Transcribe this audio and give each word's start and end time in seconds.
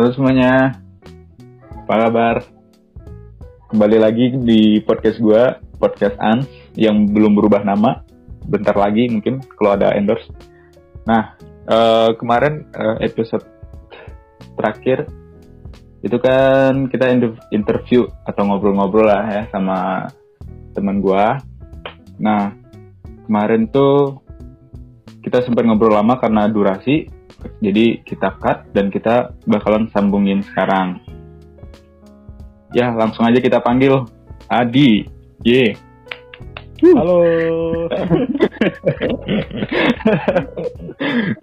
Halo 0.00 0.16
semuanya, 0.16 0.80
apa 1.84 2.08
kabar? 2.08 2.40
Kembali 3.68 4.00
lagi 4.00 4.32
di 4.32 4.80
podcast 4.80 5.20
gue, 5.20 5.60
podcast 5.76 6.16
Ans 6.24 6.48
yang 6.72 7.04
belum 7.04 7.36
berubah 7.36 7.60
nama. 7.60 8.00
Bentar 8.48 8.80
lagi 8.80 9.12
mungkin 9.12 9.44
kalau 9.60 9.76
ada 9.76 9.92
endorse. 9.92 10.24
Nah, 11.04 11.36
uh, 11.68 12.16
kemarin 12.16 12.64
uh, 12.80 12.96
episode 13.04 13.44
terakhir 14.56 15.04
itu 16.00 16.16
kan 16.16 16.88
kita 16.88 17.12
interview 17.52 18.08
atau 18.24 18.48
ngobrol-ngobrol 18.48 19.04
lah 19.04 19.28
ya 19.28 19.42
sama 19.52 20.08
teman 20.72 21.04
gue. 21.04 21.24
Nah, 22.24 22.56
kemarin 23.28 23.68
tuh 23.68 24.24
kita 25.20 25.44
sempat 25.44 25.68
ngobrol 25.68 25.92
lama 25.92 26.16
karena 26.16 26.48
durasi, 26.48 27.19
jadi 27.60 28.00
kita 28.04 28.36
cut 28.40 28.64
dan 28.72 28.88
kita 28.88 29.36
bakalan 29.44 29.88
sambungin 29.92 30.40
sekarang. 30.44 31.00
Ya, 32.70 32.94
langsung 32.94 33.26
aja 33.26 33.42
kita 33.42 33.60
panggil 33.60 34.06
Adi. 34.46 35.08
Ye. 35.42 35.74
Halo. 36.80 37.20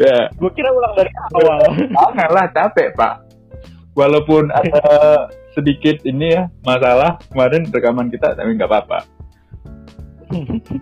ya. 0.01 0.17
Gue 0.33 0.51
kira 0.57 0.69
ulang 0.73 0.93
dari 0.97 1.11
awal. 1.37 1.61
Jangan 1.77 2.29
lah, 2.33 2.45
capek 2.49 2.93
pak. 2.97 3.21
Walaupun 3.93 4.49
ada 4.53 5.25
sedikit 5.53 6.05
ini 6.05 6.37
ya 6.37 6.49
masalah 6.61 7.17
kemarin 7.33 7.65
rekaman 7.69 8.09
kita, 8.13 8.37
tapi 8.37 8.53
nggak 8.53 8.69
apa-apa. 8.69 9.16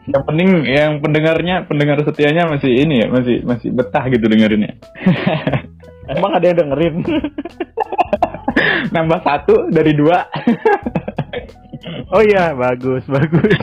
Yang 0.09 0.23
penting 0.25 0.49
yang 0.65 0.91
pendengarnya 1.01 1.55
pendengar 1.69 2.01
setianya 2.01 2.49
masih 2.49 2.71
ini 2.71 3.05
ya 3.05 3.07
masih 3.09 3.45
masih 3.45 3.69
betah 3.73 4.05
gitu 4.09 4.25
dengerinnya. 4.25 4.77
Emang 6.11 6.37
ada 6.37 6.45
yang 6.45 6.57
dengerin? 6.65 7.01
Nambah 8.95 9.19
satu 9.25 9.55
dari 9.73 9.93
dua. 9.97 10.25
Oh 12.13 12.21
iya 12.21 12.53
bagus 12.53 13.05
bagus. 13.09 13.57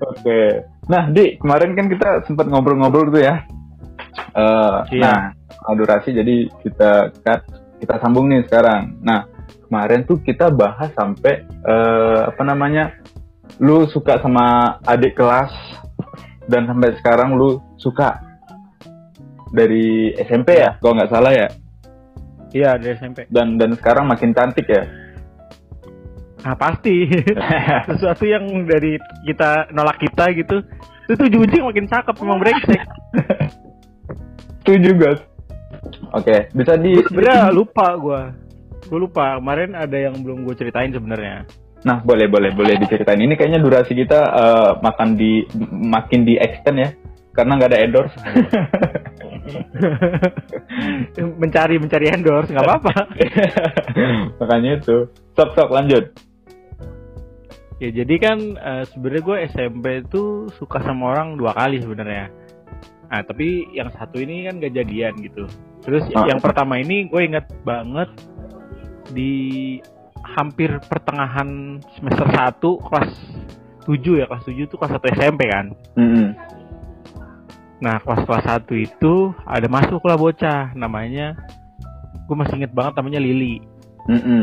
Oke. 0.00 0.40
Nah 0.88 1.12
di 1.12 1.36
kemarin 1.36 1.76
kan 1.76 1.86
kita 1.92 2.24
sempat 2.24 2.48
ngobrol-ngobrol 2.48 3.12
tuh 3.12 3.22
ya. 3.22 3.44
Uh, 4.32 4.84
iya. 4.92 5.32
nah 5.60 5.72
durasi 5.76 6.12
jadi 6.12 6.48
kita 6.64 7.12
cut 7.20 7.40
kita 7.80 7.94
sambung 8.00 8.32
nih 8.32 8.44
sekarang. 8.48 8.96
Nah 9.04 9.28
kemarin 9.68 10.04
tuh 10.04 10.20
kita 10.20 10.52
bahas 10.52 10.92
sampai 10.96 11.44
uh, 11.64 12.32
apa 12.32 12.42
namanya 12.44 12.92
lu 13.60 13.86
suka 13.90 14.18
sama 14.22 14.78
adik 14.86 15.18
kelas 15.18 15.52
dan 16.50 16.66
sampai 16.66 16.94
sekarang 16.98 17.38
lu 17.38 17.62
suka 17.78 18.18
dari 19.52 20.16
SMP 20.16 20.58
ya, 20.58 20.80
kalau 20.80 20.96
nggak 20.96 21.12
salah 21.12 21.32
ya? 21.32 21.48
Iya 22.52 22.70
dari 22.80 22.96
SMP. 22.96 23.28
Dan 23.28 23.60
dan 23.60 23.76
sekarang 23.76 24.08
makin 24.08 24.32
cantik 24.32 24.64
ya? 24.68 24.88
Ah 26.42 26.56
pasti. 26.56 27.06
Sesuatu 27.88 28.24
yang 28.24 28.66
dari 28.66 28.96
kita 29.28 29.70
nolak 29.70 30.00
kita 30.00 30.32
gitu, 30.34 30.64
itu 31.06 31.12
tuh 31.14 31.26
ujung 31.28 31.68
makin 31.68 31.86
cakep 31.86 32.14
memang 32.18 32.40
brengsek. 32.40 32.82
Setuju 34.62 34.90
guys. 34.96 35.20
Oke, 36.12 36.48
bisa 36.52 36.76
di. 36.76 36.98
Sebenernya 37.08 37.52
lupa 37.52 37.96
gue. 37.96 38.20
Gue 38.88 38.98
lupa 39.08 39.40
kemarin 39.40 39.72
ada 39.72 39.96
yang 39.96 40.20
belum 40.20 40.44
gue 40.44 40.54
ceritain 40.56 40.92
sebenarnya. 40.92 41.48
Nah, 41.82 41.98
boleh 42.02 42.30
boleh 42.30 42.54
boleh 42.54 42.78
diceritain. 42.78 43.18
Ini 43.18 43.34
kayaknya 43.34 43.58
durasi 43.58 43.92
kita 43.98 44.20
uh, 44.30 44.70
makan 44.78 45.18
di 45.18 45.42
makin 45.70 46.22
di 46.22 46.38
extend 46.38 46.78
ya, 46.78 46.90
karena 47.34 47.58
nggak 47.58 47.70
ada 47.74 47.80
endorse. 47.82 48.16
mencari 51.42 51.76
mencari 51.82 52.06
endorse 52.14 52.54
nggak 52.54 52.66
apa-apa. 52.66 52.94
Makanya 54.40 54.78
itu. 54.78 55.10
Stop 55.34 55.58
stop 55.58 55.74
lanjut. 55.74 56.14
Ya 57.82 57.90
jadi 57.90 58.14
kan 58.22 58.38
uh, 58.62 58.86
sebenarnya 58.86 59.22
gue 59.26 59.36
SMP 59.50 60.06
itu 60.06 60.46
suka 60.54 60.78
sama 60.86 61.18
orang 61.18 61.34
dua 61.34 61.50
kali 61.50 61.82
sebenarnya. 61.82 62.30
Nah 63.10 63.26
tapi 63.26 63.66
yang 63.74 63.90
satu 63.90 64.22
ini 64.22 64.46
kan 64.46 64.62
gak 64.62 64.70
jadian 64.78 65.18
gitu. 65.18 65.50
Terus 65.82 66.06
ah. 66.14 66.30
yang 66.30 66.38
pertama 66.38 66.78
ini 66.78 67.10
gue 67.10 67.26
inget 67.26 67.50
banget 67.66 68.06
di 69.10 69.32
hampir 70.22 70.70
pertengahan 70.86 71.78
semester 71.98 72.26
1 72.26 72.62
kelas 72.62 73.10
7 73.84 74.20
ya 74.22 74.24
kelas 74.30 74.44
7 74.46 74.54
itu 74.54 74.74
kelas 74.78 74.92
1 74.98 75.18
SMP 75.18 75.40
kan 75.50 75.66
mm 75.98 76.08
-hmm. 76.08 76.26
nah 77.82 77.98
kelas 78.00 78.22
kelas 78.24 78.44
1 78.62 78.86
itu 78.86 79.14
ada 79.44 79.66
masuk 79.66 80.02
lah 80.06 80.16
bocah 80.16 80.72
namanya 80.78 81.34
gue 82.26 82.36
masih 82.38 82.62
inget 82.62 82.72
banget 82.72 82.94
namanya 83.02 83.20
Lili 83.20 83.60
mm 84.06 84.20
-hmm. 84.20 84.42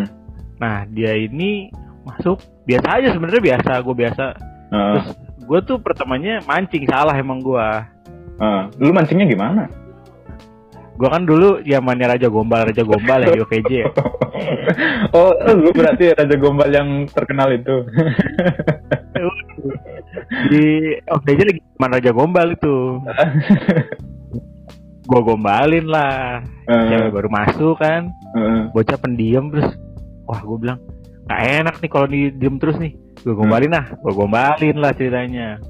nah 0.59 0.84
dia 0.91 1.16
ini 1.16 1.72
masuk 2.03 2.44
biasa 2.67 2.88
aja 3.00 3.07
sebenarnya 3.16 3.41
biasa 3.41 3.72
gue 3.79 3.96
biasa 3.96 4.25
uh. 4.72 4.94
terus 4.94 5.07
gue 5.40 5.59
tuh 5.66 5.78
pertamanya 5.81 6.44
mancing 6.46 6.85
salah 6.85 7.16
emang 7.16 7.40
gue 7.40 7.67
uh. 8.44 8.63
lu 8.78 8.91
mancingnya 8.91 9.25
gimana 9.25 9.78
Gua 10.99 11.15
kan 11.15 11.23
dulu 11.23 11.63
zamannya 11.63 12.11
Raja 12.11 12.27
Gombal, 12.27 12.67
Raja 12.67 12.83
Gombal 12.83 13.23
ya 13.23 13.39
OVJ. 13.39 13.71
Ya. 13.71 13.87
oh, 15.15 15.31
lu 15.55 15.71
berarti 15.71 16.11
Raja 16.11 16.35
Gombal 16.35 16.75
yang 16.75 17.07
terkenal 17.07 17.55
itu. 17.55 17.87
Di 20.51 20.63
OVJ 21.07 21.39
lagi 21.47 21.61
zaman 21.63 21.89
Raja 21.95 22.11
Gombal 22.11 22.47
itu. 22.51 22.99
gua 25.07 25.21
gombalin 25.23 25.87
lah. 25.87 26.43
Uh. 26.67 27.07
baru 27.16 27.31
masuk 27.31 27.79
kan. 27.79 28.11
Uh. 28.35 28.67
Bocah 28.75 28.99
pendiam 28.99 29.47
terus 29.55 29.71
wah 30.27 30.43
gua 30.43 30.59
bilang 30.59 30.79
gak 31.31 31.41
enak 31.63 31.75
nih 31.79 31.89
kalau 31.95 32.07
di 32.11 32.27
diem 32.35 32.59
terus 32.59 32.75
nih. 32.75 32.91
Gua 33.23 33.39
gombalin 33.39 33.71
lah, 33.71 33.87
gua 34.03 34.11
gombalin 34.19 34.75
lah 34.75 34.91
ceritanya. 34.91 35.63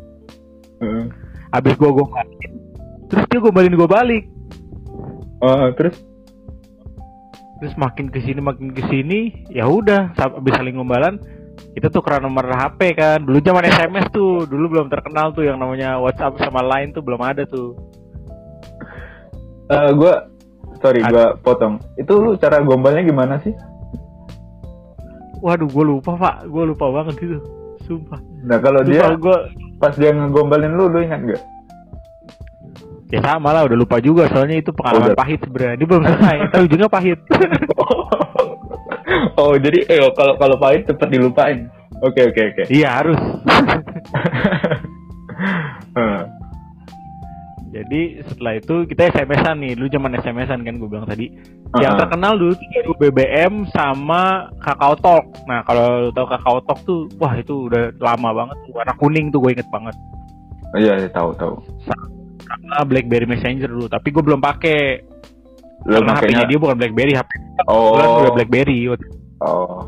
Uh. 0.81 1.05
Abis 1.53 1.77
gua 1.77 1.93
gombalin, 1.93 2.51
terus 3.13 3.29
dia 3.29 3.37
gombalin 3.37 3.77
gua 3.77 3.85
balik 3.85 4.38
uh, 5.43 5.71
terus? 5.75 5.95
Terus 7.59 7.75
makin 7.75 8.07
ke 8.07 8.23
sini 8.23 8.39
makin 8.39 8.71
ke 8.71 8.83
sini 8.87 9.43
ya 9.51 9.67
udah 9.67 10.15
habis 10.15 10.55
saling 10.55 10.79
ngombalan 10.79 11.19
kita 11.75 11.91
tuh 11.91 11.99
karena 11.99 12.27
nomor 12.27 12.47
HP 12.47 12.95
kan. 12.95 13.19
Dulu 13.23 13.39
zaman 13.43 13.67
SMS 13.67 14.07
tuh 14.15 14.47
dulu 14.47 14.79
belum 14.79 14.87
terkenal 14.87 15.35
tuh 15.35 15.43
yang 15.43 15.59
namanya 15.59 15.99
WhatsApp 15.99 16.39
sama 16.39 16.63
Line 16.63 16.95
tuh 16.95 17.03
belum 17.03 17.19
ada 17.19 17.43
tuh. 17.43 17.75
Uh, 19.69 19.75
eh, 19.75 19.89
gue 19.93 20.13
sorry 20.79 21.03
gue 21.03 21.25
potong. 21.43 21.83
Itu 21.99 22.17
lu 22.19 22.39
cara 22.39 22.63
gombalnya 22.63 23.03
gimana 23.05 23.43
sih? 23.43 23.53
Waduh 25.43 25.67
gue 25.67 25.85
lupa 25.85 26.15
pak. 26.15 26.35
Gue 26.47 26.63
lupa 26.63 26.89
banget 26.91 27.15
itu. 27.21 27.39
Sumpah. 27.87 28.19
Nah 28.43 28.57
kalau 28.59 28.83
dia 28.83 29.15
gua... 29.19 29.47
pas 29.79 29.95
dia 29.95 30.11
ngegombalin 30.11 30.75
lu 30.75 30.91
lu 30.91 30.99
ingat 30.99 31.23
gak 31.23 31.43
Ya 33.09 33.25
sama 33.25 33.49
lah, 33.49 33.65
udah 33.65 33.73
lupa 33.73 33.97
juga 33.97 34.29
soalnya 34.29 34.61
itu 34.61 34.69
pengalaman 34.69 35.13
oh, 35.13 35.17
pahit 35.17 35.41
sebenarnya. 35.41 35.81
Dia 35.81 35.87
belum 35.89 36.03
selesai, 36.05 36.37
tapi 36.53 36.63
ujungnya 36.69 36.89
pahit. 36.93 37.19
oh, 39.41 39.57
jadi 39.57 39.79
eh 39.89 39.99
kalau 40.13 40.37
kalau 40.37 40.55
pahit 40.61 40.85
cepat 40.85 41.09
dilupain. 41.09 41.73
Oke 42.05 42.21
okay, 42.21 42.23
oke 42.29 42.37
okay, 42.37 42.45
oke. 42.45 42.63
Okay. 42.69 42.71
Iya 42.73 42.89
harus. 43.01 43.17
Jadi 47.69 48.25
setelah 48.25 48.57
itu 48.57 48.75
kita 48.89 49.13
SMS-an 49.13 49.61
nih, 49.61 49.77
dulu 49.77 49.87
zaman 49.93 50.17
SMS-an 50.17 50.65
kan 50.65 50.81
gue 50.81 50.89
bilang 50.89 51.05
tadi. 51.05 51.29
Uh-huh. 51.29 51.79
Yang 51.79 52.01
terkenal 52.01 52.33
dulu 52.35 52.53
tuh 52.57 52.97
BBM 52.97 53.69
sama 53.69 54.49
Kakao 54.65 54.97
Talk. 54.97 55.29
Nah 55.45 55.61
kalau 55.69 56.09
lu 56.09 56.11
tau 56.11 56.25
Kakao 56.25 56.65
Talk 56.65 56.81
tuh, 56.83 57.05
wah 57.21 57.37
itu 57.37 57.69
udah 57.69 57.93
lama 58.01 58.33
banget, 58.33 58.57
warna 58.73 58.93
kuning 58.97 59.29
tuh 59.29 59.45
gue 59.45 59.53
inget 59.53 59.69
banget. 59.69 59.93
Oh, 60.73 60.79
iya, 60.81 60.97
iya 60.97 61.09
tahu 61.13 61.29
tahu 61.37 61.61
sama 62.49 62.81
BlackBerry 62.89 63.29
Messenger 63.29 63.69
dulu, 63.69 63.85
tapi 63.85 64.09
gue 64.09 64.23
belum 64.25 64.41
pakai. 64.41 64.81
Karena 65.79 66.11
HP-nya 66.11 66.43
dia 66.43 66.59
bukan 66.59 66.75
BlackBerry, 66.75 67.13
HP 67.15 67.29
oh. 67.69 67.95
udah 67.95 68.33
BlackBerry. 68.35 68.91
Oh. 69.39 69.87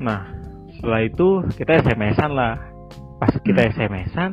Nah, 0.00 0.24
setelah 0.78 1.00
itu 1.04 1.44
kita 1.60 1.84
SMS-an 1.84 2.30
lah. 2.32 2.56
Pas 3.20 3.36
kita 3.36 3.68
hmm. 3.68 3.70
SMS-an, 3.76 4.30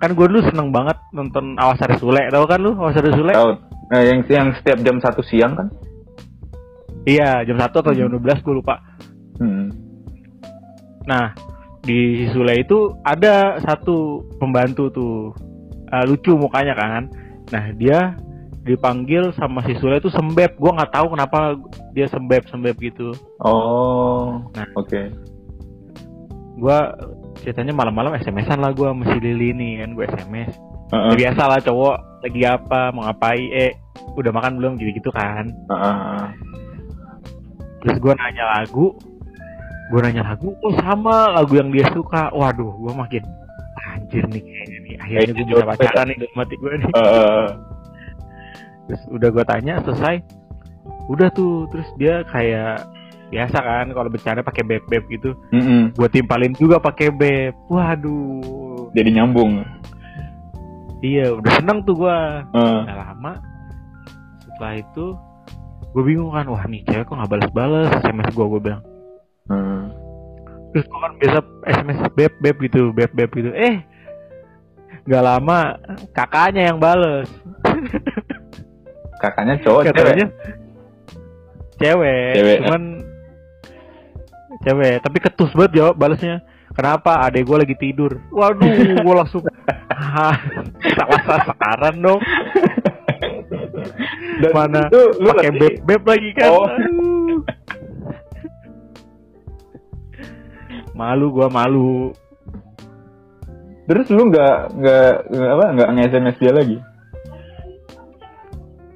kan 0.00 0.10
gue 0.16 0.26
dulu 0.32 0.40
seneng 0.40 0.72
banget 0.72 0.96
nonton 1.12 1.52
Awas 1.60 1.76
Hari 1.84 2.00
Sule, 2.00 2.32
tau 2.32 2.48
kan 2.48 2.64
lu 2.64 2.72
Awas 2.80 2.96
Hari 2.96 3.12
Sule? 3.12 3.36
Tahu. 3.36 3.52
Nah, 3.92 4.00
yang 4.00 4.24
yang 4.24 4.48
setiap 4.56 4.80
jam 4.80 4.96
satu 5.04 5.20
siang 5.20 5.52
kan? 5.52 5.68
Iya, 7.04 7.44
jam 7.44 7.60
satu 7.60 7.84
atau 7.84 7.92
jam 7.92 8.08
hmm. 8.08 8.24
12 8.24 8.44
gue 8.44 8.54
lupa. 8.56 8.80
Hmm. 9.36 9.68
Nah, 11.04 11.36
di 11.80 12.28
Sule 12.32 12.60
itu 12.60 12.92
ada 13.04 13.56
satu 13.64 14.24
pembantu 14.36 14.92
tuh. 14.92 15.14
Uh, 15.90 16.04
lucu 16.06 16.38
mukanya 16.38 16.78
kan. 16.78 17.10
Nah 17.50 17.74
dia 17.74 18.14
dipanggil 18.60 19.32
sama 19.34 19.64
si 19.64 19.72
Sule 19.80 19.98
itu 19.98 20.12
sembep 20.12 20.60
gue 20.60 20.70
nggak 20.76 20.92
tahu 20.92 21.16
kenapa 21.16 21.56
dia 21.96 22.06
sembep 22.06 22.46
sembep 22.52 22.76
gitu. 22.78 23.16
Oh 23.40 24.44
nah 24.52 24.66
oke. 24.76 24.86
okay. 24.86 25.06
gue 26.60 26.78
ceritanya 27.40 27.72
malam-malam 27.72 28.12
SMS-an 28.20 28.60
lah 28.60 28.76
gue 28.76 28.84
masih 28.92 29.16
Lili 29.16 29.56
ini 29.56 29.80
kan 29.80 29.96
gue 29.96 30.04
SMS 30.04 30.52
Heeh. 30.92 31.14
biasa 31.16 31.42
lah 31.48 31.60
cowok 31.64 31.96
lagi 32.20 32.42
apa 32.44 32.92
mau 32.92 33.08
ngapain? 33.08 33.48
Eh 33.48 33.72
udah 34.20 34.28
makan 34.28 34.60
belum? 34.60 34.72
Gitu 34.76 35.00
gitu 35.00 35.10
kan. 35.10 35.48
Heeh. 35.48 36.24
terus 37.80 37.96
gue 37.96 38.12
nanya 38.12 38.44
lagu 38.60 38.92
gue 39.90 40.00
nanya 40.06 40.22
lagu 40.22 40.54
oh 40.62 40.74
sama 40.78 41.34
lagu 41.34 41.58
yang 41.58 41.74
dia 41.74 41.86
suka. 41.90 42.30
Waduh 42.30 42.70
gue 42.78 42.92
makin 42.94 43.22
anjir 43.90 44.22
nih 44.30 44.42
kayaknya 44.42 44.78
nih 44.86 44.94
akhirnya 45.02 45.32
gue 45.34 45.46
bisa 45.50 45.66
pacaran 45.66 46.06
nih 46.06 46.16
hati 46.30 46.54
gue 46.54 46.72
nih. 46.78 46.90
Terus 48.86 49.02
udah 49.10 49.28
gue 49.34 49.44
tanya 49.44 49.74
selesai. 49.82 50.16
Udah 51.10 51.28
tuh 51.34 51.66
terus 51.74 51.88
dia 51.98 52.22
kayak 52.30 52.86
biasa 53.30 53.58
kan 53.62 53.86
kalau 53.94 54.10
bercanda 54.10 54.42
pakai 54.46 54.62
beb 54.66 54.82
beb 54.86 55.06
gitu. 55.10 55.34
Mm-mm. 55.54 55.94
gue 55.94 56.08
timpalin 56.10 56.54
juga 56.54 56.78
pakai 56.78 57.10
beb. 57.10 57.54
Waduh. 57.66 58.94
Jadi 58.94 59.10
nyambung. 59.14 59.62
iya 61.00 61.32
udah 61.32 61.48
seneng 61.56 61.80
tuh 61.88 61.96
gue 61.96 62.16
Heeh. 62.54 62.80
Gak 62.86 62.98
lama. 62.98 63.32
Setelah 64.44 64.74
itu 64.76 65.06
gue 65.90 66.02
bingung 66.06 66.30
kan 66.30 66.46
wah 66.46 66.62
nih 66.70 66.86
cewek 66.86 67.02
kok 67.02 67.14
nggak 67.18 67.30
balas-balas 67.34 67.90
sms 67.98 68.30
gue 68.30 68.46
gue 68.46 68.60
bilang 68.62 68.82
Heeh. 69.46 69.82
terus 70.70 70.84
gue 70.84 70.98
kan 70.98 71.12
biasa 71.16 71.38
sms 71.66 72.00
beb 72.12 72.32
beb 72.36 72.56
gitu 72.60 72.90
beb 72.90 73.10
beb 73.10 73.30
gitu 73.32 73.50
eh 73.50 73.82
nggak 75.02 75.24
lama 75.24 75.80
kakaknya 76.10 76.68
yang 76.68 76.78
bales 76.78 77.26
Kakaknya 79.20 79.60
cowok 79.60 79.84
katanya 79.86 80.26
cewek. 80.26 80.32
cewek, 81.78 82.32
Cewek. 82.34 82.58
cuman 82.58 82.82
cewek 84.60 84.96
tapi 85.00 85.18
ketus 85.18 85.50
banget 85.52 85.72
jawab 85.74 85.94
balesnya 85.94 86.40
kenapa 86.70 87.20
adek 87.22 87.44
gue 87.44 87.56
lagi 87.58 87.76
tidur 87.76 88.16
waduh 88.30 88.64
gue 88.96 89.14
langsung 89.14 89.42
"Hah, 89.90 90.36
salah 90.94 91.20
sasaran 91.42 91.96
dong 91.98 92.20
Dan 94.40 94.50
mana 94.50 94.88
pakai 94.88 95.50
beb 95.52 95.74
beb 95.82 96.02
lagi 96.02 96.30
kan 96.32 96.48
Oh. 96.48 96.64
Aduh. 96.64 97.09
Malu 101.00 101.32
gua 101.32 101.48
malu. 101.48 102.12
Terus 103.88 104.06
lu 104.12 104.28
nggak 104.28 104.76
nggak 104.76 105.12
apa 105.32 105.64
nggak 105.74 105.88
nge-SMS 105.96 106.36
dia 106.36 106.52
lagi? 106.52 106.76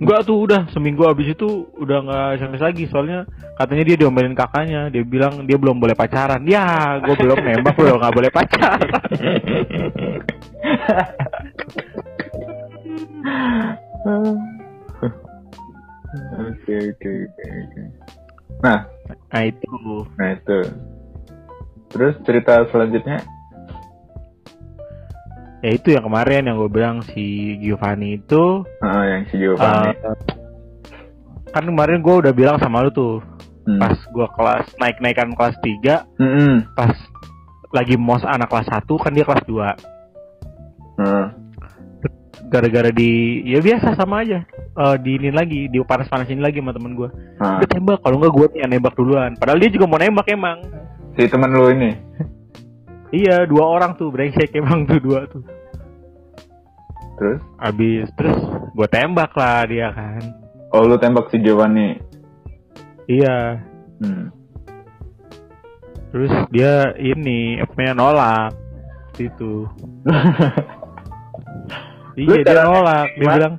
Enggak 0.04 0.28
tuh 0.28 0.44
udah. 0.44 0.68
Seminggu 0.68 1.08
abis 1.08 1.32
itu 1.32 1.64
udah 1.80 1.98
nggak 2.04 2.26
SMS 2.36 2.60
lagi. 2.60 2.84
Soalnya 2.92 3.24
katanya 3.56 3.84
dia 3.88 3.96
diomelin 4.04 4.36
kakaknya. 4.36 4.92
Dia 4.92 5.00
bilang 5.00 5.48
dia 5.48 5.56
belum 5.56 5.80
boleh 5.80 5.96
pacaran. 5.96 6.44
Ya 6.44 7.00
gue 7.00 7.16
belum 7.16 7.40
nembak 7.40 7.72
belum 7.72 7.96
nggak 7.96 8.14
boleh 8.14 8.28
pacaran. 8.28 8.84
Oke 16.34 16.76
oke 16.92 17.08
oke. 17.08 17.48
Nah, 18.62 18.84
nah 19.32 19.42
itu. 19.42 19.72
Nah 20.20 20.28
itu. 20.36 20.58
Terus 21.94 22.14
cerita 22.20 22.66
selanjutnya? 22.68 23.22
ya 25.58 25.72
itu 25.72 25.96
yang 25.96 26.04
kemarin 26.04 26.44
yang 26.44 26.60
gue 26.60 26.68
bilang 26.68 27.00
si 27.00 27.24
Giovanni 27.56 28.20
itu 28.20 28.60
Ah, 28.78 29.08
yang 29.08 29.24
si 29.24 29.40
Giovanni. 29.40 29.96
eh, 29.96 29.96
kan 31.48 31.64
kemarin 31.64 32.04
gue 32.04 32.14
udah 32.20 32.32
bilang 32.32 32.60
sama 32.60 32.84
lu 32.84 32.92
tuh 32.92 33.24
Hmm. 33.64 33.80
pas 33.80 33.96
gue 33.96 34.26
kelas 34.28 34.66
naik 34.76 35.00
naikan 35.00 35.32
kelas 35.32 35.56
3 35.56 36.04
Mm-mm. 36.20 36.68
pas 36.76 36.92
lagi 37.72 37.96
mos 37.96 38.20
anak 38.22 38.44
kelas 38.46 38.68
1 38.68 38.84
kan 38.94 39.08
dia 39.10 39.24
kelas 39.24 39.40
2 39.48 39.72
Nah, 40.94 41.32
gara-gara 42.44 42.92
di 42.92 43.40
ya 43.42 43.58
biasa 43.58 43.96
sama 43.96 44.20
aja 44.20 44.44
Eh 44.70 44.96
di 45.00 45.16
ini 45.16 45.32
lagi 45.32 45.66
di 45.66 45.80
panas 45.80 46.06
panasin 46.06 46.38
lagi 46.38 46.60
sama 46.60 46.76
temen 46.76 46.92
gue 46.92 47.08
nah, 47.34 47.56
udah 47.56 47.66
tembak 47.66 48.04
kalau 48.04 48.20
nggak 48.20 48.32
gue 48.32 48.46
yang 48.54 48.68
nembak 48.68 48.92
duluan 48.92 49.32
padahal 49.32 49.56
dia 49.56 49.72
juga 49.72 49.88
mau 49.88 49.96
nembak 49.96 50.28
emang 50.28 50.60
si 51.14 51.22
teman 51.26 51.50
lu 51.50 51.70
ini. 51.70 51.90
iya 53.14 53.46
dua 53.46 53.78
orang 53.78 53.94
tuh 53.94 54.10
brengsek 54.10 54.50
emang 54.54 54.84
tuh 54.84 54.98
dua 54.98 55.26
tuh 55.30 55.42
Terus? 57.14 57.40
abis 57.62 58.10
terus 58.18 58.34
gue 58.74 58.88
tembak 58.90 59.30
lah 59.38 59.62
dia 59.64 59.94
kan 59.94 60.22
Oh 60.74 60.82
lu 60.82 60.98
tembak 60.98 61.30
si 61.30 61.38
Giovanni. 61.38 61.98
iya 63.06 63.62
Hmm. 64.02 64.26
terus 66.10 66.34
dia 66.50 66.90
ini 66.98 67.62
apa 67.62 67.94
nolak 67.94 68.50
itu 69.16 69.70
iya 72.18 72.42
dia 72.42 72.62
nolak 72.66 73.06
dia 73.14 73.28
bilang 73.30 73.54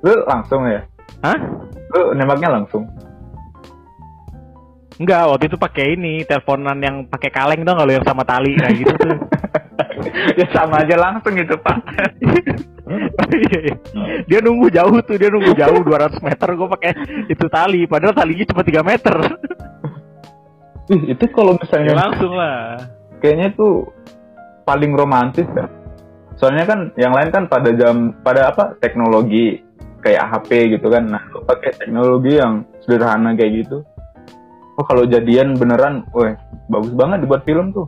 Lu 0.00 0.14
langsung 0.24 0.64
ya? 0.70 0.80
hah 1.26 1.36
Lu 1.90 2.14
nembaknya 2.14 2.54
langsung? 2.54 2.86
Enggak, 5.00 5.32
waktu 5.32 5.44
itu 5.48 5.56
pakai 5.56 5.84
ini 5.96 6.28
teleponan 6.28 6.76
yang 6.84 7.08
pakai 7.08 7.32
kaleng 7.32 7.64
dong 7.64 7.80
kalau 7.80 7.88
yang 7.88 8.04
sama 8.04 8.20
tali 8.20 8.52
kayak 8.52 8.84
gitu 8.84 8.92
tuh. 9.00 9.16
ya 10.38 10.46
sama 10.52 10.84
aja 10.84 10.96
langsung 11.00 11.32
gitu 11.34 11.56
pak. 11.56 11.76
Iya, 13.30 13.58
iya. 13.70 13.76
dia 14.26 14.38
nunggu 14.42 14.66
jauh 14.66 14.98
tuh, 15.06 15.14
dia 15.14 15.30
nunggu 15.30 15.54
jauh 15.54 15.78
200 15.78 16.26
meter 16.26 16.48
gue 16.58 16.68
pakai 16.74 16.90
itu 17.30 17.46
tali, 17.46 17.86
padahal 17.86 18.10
talinya 18.10 18.42
cuma 18.50 18.66
3 18.66 18.82
meter. 18.82 19.16
Ih, 20.90 21.14
itu 21.14 21.24
kalau 21.30 21.54
ya 21.54 21.58
misalnya 21.62 21.94
langsung 21.94 22.34
lah. 22.34 22.82
kayaknya 23.22 23.54
tuh 23.54 23.94
paling 24.66 24.90
romantis 24.98 25.46
kan. 25.54 25.70
Soalnya 26.34 26.66
kan 26.66 26.90
yang 26.98 27.14
lain 27.14 27.30
kan 27.30 27.46
pada 27.46 27.70
jam 27.78 28.10
pada 28.26 28.50
apa 28.50 28.74
teknologi 28.82 29.62
kayak 30.02 30.26
HP 30.26 30.74
gitu 30.74 30.90
kan. 30.90 31.06
Nah, 31.06 31.22
lu 31.30 31.46
pakai 31.46 31.70
teknologi 31.78 32.42
yang 32.42 32.66
sederhana 32.82 33.38
kayak 33.38 33.62
gitu. 33.62 33.86
Oh, 34.80 34.84
kalau 34.88 35.04
jadian 35.04 35.60
beneran, 35.60 36.08
weh, 36.16 36.32
bagus 36.72 36.96
banget 36.96 37.28
dibuat 37.28 37.44
film 37.44 37.68
tuh. 37.68 37.84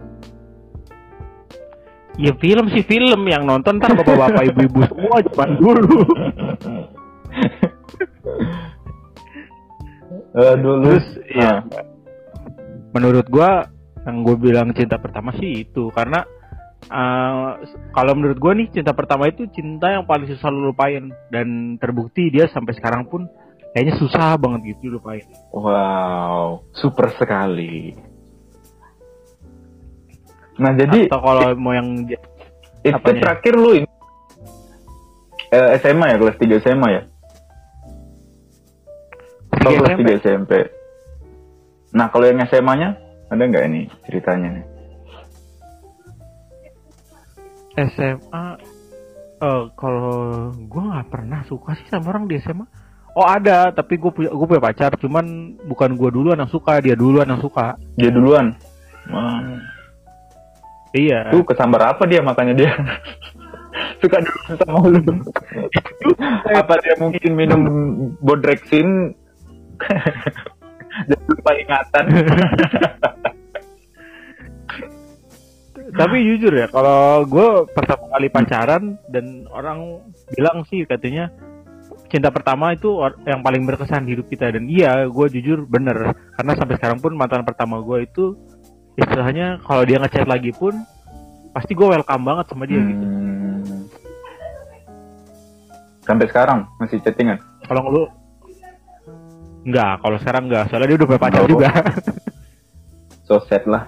Ya 2.20 2.36
film 2.36 2.68
sih 2.68 2.84
film 2.84 3.24
yang 3.24 3.48
nonton 3.48 3.80
ntar 3.80 3.96
bapak-bapak 3.96 4.52
ibu-ibu 4.52 4.84
semua 4.92 5.24
zaman 5.24 5.50
dulu. 5.56 5.96
Eh, 10.32 10.56
dulu 10.64 10.96
Terus 10.96 11.08
ya 11.28 11.60
menurut 12.96 13.28
gua 13.28 13.68
yang 14.08 14.24
gue 14.24 14.36
bilang 14.40 14.72
cinta 14.72 14.96
pertama 14.96 15.28
sih 15.36 15.68
itu 15.68 15.92
karena 15.92 16.24
eh, 16.88 17.50
kalau 17.92 18.16
menurut 18.16 18.40
gua 18.40 18.56
nih 18.56 18.72
cinta 18.72 18.96
pertama 18.96 19.28
itu 19.28 19.44
cinta 19.52 19.92
yang 19.92 20.08
paling 20.08 20.24
susah 20.32 20.48
lu 20.48 20.72
lupain 20.72 21.12
dan 21.28 21.76
terbukti 21.76 22.32
dia 22.32 22.48
sampai 22.48 22.72
sekarang 22.72 23.04
pun 23.12 23.28
kayaknya 23.72 23.94
susah 23.98 24.36
banget 24.36 24.76
gitu 24.76 25.00
lupain. 25.00 25.24
Wow, 25.50 26.64
super 26.76 27.08
sekali. 27.16 27.96
Nah, 30.60 30.76
jadi 30.76 31.08
Atau 31.08 31.20
kalau 31.24 31.56
mau 31.56 31.72
yang 31.72 32.04
itu 32.84 32.92
apanya? 32.92 33.20
terakhir 33.24 33.54
lu 33.56 33.70
ini 33.82 33.88
eh, 35.52 35.68
SMA 35.80 36.06
ya, 36.12 36.16
kelas 36.20 36.36
3 36.36 36.64
SMA 36.64 36.88
ya? 36.92 37.02
Atau 39.56 39.70
kelas 39.80 39.96
SMP. 39.96 40.08
3 40.08 40.20
SMP? 40.20 40.52
Nah, 41.92 42.06
kalau 42.08 42.24
yang 42.28 42.40
SMA-nya 42.48 42.96
ada 43.28 43.42
nggak 43.42 43.64
ini 43.68 43.88
ceritanya 44.08 44.48
nih? 44.60 44.64
SMA 47.72 48.44
eh 49.42 49.64
kalau 49.74 50.52
gua 50.68 50.82
nggak 50.92 51.08
pernah 51.08 51.40
suka 51.48 51.72
sih 51.80 51.88
sama 51.88 52.12
orang 52.12 52.28
di 52.28 52.36
SMA. 52.36 52.68
Oh 53.12 53.28
ada, 53.28 53.68
tapi 53.68 54.00
gue 54.00 54.08
punya 54.08 54.32
gue 54.32 54.46
punya 54.48 54.62
pacar, 54.64 54.96
cuman 54.96 55.52
bukan 55.68 56.00
gua 56.00 56.08
duluan 56.08 56.40
yang 56.40 56.48
suka, 56.48 56.80
dia 56.80 56.96
duluan 56.96 57.28
yang 57.28 57.44
suka. 57.44 57.76
Dia 57.92 58.08
duluan. 58.08 58.56
Wah, 59.12 59.60
Iya. 60.92 61.32
tuh 61.32 61.44
kesambar 61.44 61.96
apa 61.96 62.04
dia 62.04 62.20
makanya 62.20 62.52
dia 62.52 62.72
suka 64.04 64.20
dulu 64.20 64.40
sama 64.60 64.78
lu. 64.88 65.00
apa 66.52 66.74
dia 66.84 66.94
mungkin 67.00 67.30
minum 67.32 67.60
bodrexin 68.20 69.16
jadi 71.08 71.24
lupa 71.32 71.50
ingatan. 71.56 72.04
Tapi 75.92 76.16
jujur 76.24 76.52
ya, 76.56 76.72
kalau 76.72 77.24
gue 77.28 77.68
pertama 77.76 78.08
kali 78.16 78.28
pacaran 78.32 78.96
dan 79.12 79.44
orang 79.52 80.00
bilang 80.32 80.64
sih 80.64 80.88
katanya 80.88 81.28
cinta 82.12 82.28
pertama 82.28 82.76
itu 82.76 83.00
yang 83.24 83.40
paling 83.40 83.64
berkesan 83.64 84.04
di 84.04 84.12
hidup 84.12 84.28
kita 84.28 84.52
dan 84.52 84.68
iya, 84.68 85.08
gue 85.08 85.26
jujur 85.32 85.64
bener 85.64 86.12
karena 86.36 86.52
sampai 86.52 86.76
sekarang 86.76 87.00
pun 87.00 87.16
mantan 87.16 87.40
pertama 87.40 87.80
gue 87.80 88.04
itu 88.04 88.36
istilahnya 89.00 89.56
kalau 89.64 89.88
dia 89.88 89.96
ngechat 89.96 90.28
lagi 90.28 90.52
pun 90.52 90.76
pasti 91.56 91.72
gue 91.72 91.88
welcome 91.88 92.24
banget 92.28 92.44
sama 92.52 92.68
dia 92.68 92.84
gitu. 92.84 93.04
Hmm. 93.08 93.88
Sampai 96.04 96.26
sekarang 96.28 96.68
masih 96.76 97.00
chattingan. 97.00 97.40
Kalau 97.64 97.88
lu 97.88 98.04
Enggak, 99.62 100.02
kalau 100.02 100.18
sekarang 100.18 100.50
enggak, 100.50 100.66
soalnya 100.68 100.88
dia 100.90 100.98
udah 100.98 101.08
punya 101.08 101.22
pacar 101.22 101.42
juga. 101.46 101.70
So 103.22 103.38
sad 103.46 103.62
lah. 103.70 103.86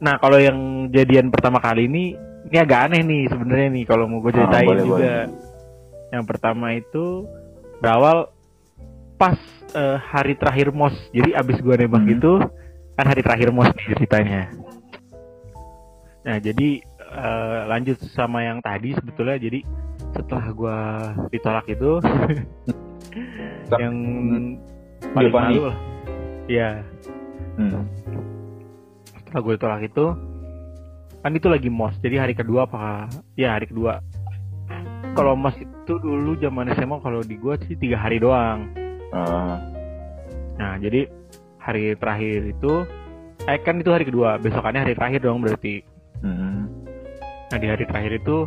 Nah, 0.00 0.16
kalau 0.16 0.40
yang 0.40 0.88
kejadian 0.88 1.28
pertama 1.28 1.60
kali 1.60 1.84
ini 1.84 2.16
ini 2.42 2.56
agak 2.58 2.90
aneh 2.90 3.02
nih 3.02 3.22
sebenarnya 3.26 3.68
nih 3.70 3.84
kalau 3.84 4.04
mau 4.06 4.18
gue 4.18 4.32
ceritain 4.32 4.64
Ah, 4.64 4.70
boleh, 4.70 4.84
juga. 4.84 5.14
Yang 6.10 6.24
pertama 6.26 6.66
itu 6.72 7.04
berawal 7.78 8.28
pas 9.16 9.38
eh, 9.72 9.98
hari 9.98 10.34
terakhir 10.34 10.70
mos. 10.70 10.92
Jadi 11.10 11.32
abis 11.32 11.58
gue 11.58 11.74
nembak 11.74 12.02
Hmm. 12.02 12.14
itu 12.14 12.32
kan 12.92 13.06
hari 13.06 13.22
terakhir 13.22 13.48
mos 13.50 13.70
nih 13.72 13.86
ceritanya. 13.94 14.42
Nah 16.22 16.36
jadi 16.38 16.68
eh, 17.12 17.60
lanjut 17.66 17.96
sama 18.10 18.42
yang 18.42 18.58
tadi 18.58 18.92
sebetulnya 18.92 19.36
jadi 19.36 19.60
setelah 20.12 20.46
gue 20.50 20.78
ditolak 21.30 21.66
itu 21.66 21.98
yang 23.80 23.94
paling 25.12 25.32
malu 25.32 25.62
lah. 25.68 25.78
Iya 26.46 26.70
Hmm. 27.52 27.84
setelah 29.14 29.40
gue 29.40 29.54
ditolak 29.54 29.82
itu 29.84 30.04
kan 31.22 31.32
itu 31.38 31.46
lagi 31.46 31.70
mos 31.70 31.94
jadi 32.02 32.26
hari 32.26 32.34
kedua 32.34 32.66
apa? 32.66 33.06
Ya 33.38 33.54
hari 33.54 33.70
kedua. 33.70 34.02
Kalau 35.14 35.38
mos 35.38 35.54
itu 35.54 35.94
dulu 36.02 36.34
zaman 36.42 36.74
SMA 36.74 36.98
kalau 36.98 37.22
di 37.22 37.38
gue 37.38 37.54
sih 37.68 37.78
tiga 37.78 38.02
hari 38.02 38.18
doang. 38.18 38.66
Ah, 39.14 39.60
nah 40.58 40.74
jadi 40.82 41.06
hari 41.62 41.94
terakhir 41.94 42.48
itu 42.50 42.72
eh 43.46 43.58
kan 43.62 43.78
itu 43.78 43.90
hari 43.94 44.02
kedua. 44.08 44.42
Besokannya 44.42 44.82
hari 44.82 44.94
terakhir 44.98 45.20
dong 45.22 45.40
berarti. 45.40 45.86
Hmm. 46.22 46.70
nah 47.50 47.58
di 47.58 47.68
hari 47.68 47.84
terakhir 47.84 48.22
itu 48.22 48.46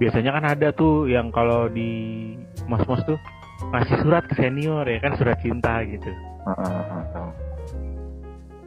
biasanya 0.00 0.32
kan 0.32 0.44
ada 0.48 0.72
tuh 0.72 1.06
yang 1.06 1.28
kalau 1.28 1.68
di 1.68 2.32
mos-mos 2.64 3.04
tuh 3.04 3.20
ngasih 3.68 4.00
surat 4.02 4.24
ke 4.26 4.34
senior 4.36 4.84
ya 4.84 4.98
kan? 5.00 5.16
Surat 5.16 5.38
cinta 5.40 5.80
gitu. 5.86 6.10
Ah, 6.44 6.60
ah, 6.60 7.02
tahu. 7.14 7.30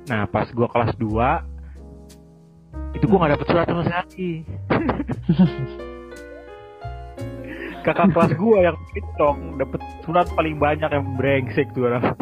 Nah 0.08 0.24
pas 0.32 0.48
gua 0.56 0.72
kelas 0.72 0.96
2 0.98 1.55
Itu 2.96 3.12
gua 3.12 3.28
gak 3.28 3.36
dapet 3.36 3.48
surat 3.52 3.68
sama 3.68 3.84
sekali 3.84 4.48
Kakak 7.86 8.18
kelas 8.18 8.34
gua 8.34 8.58
yang 8.66 8.78
pitong 8.98 9.62
dapet 9.62 9.78
surat 10.02 10.26
paling 10.34 10.58
banyak 10.58 10.90
yang 10.90 11.06
brengsek 11.22 11.70
tuh 11.78 11.86
orang. 11.86 12.02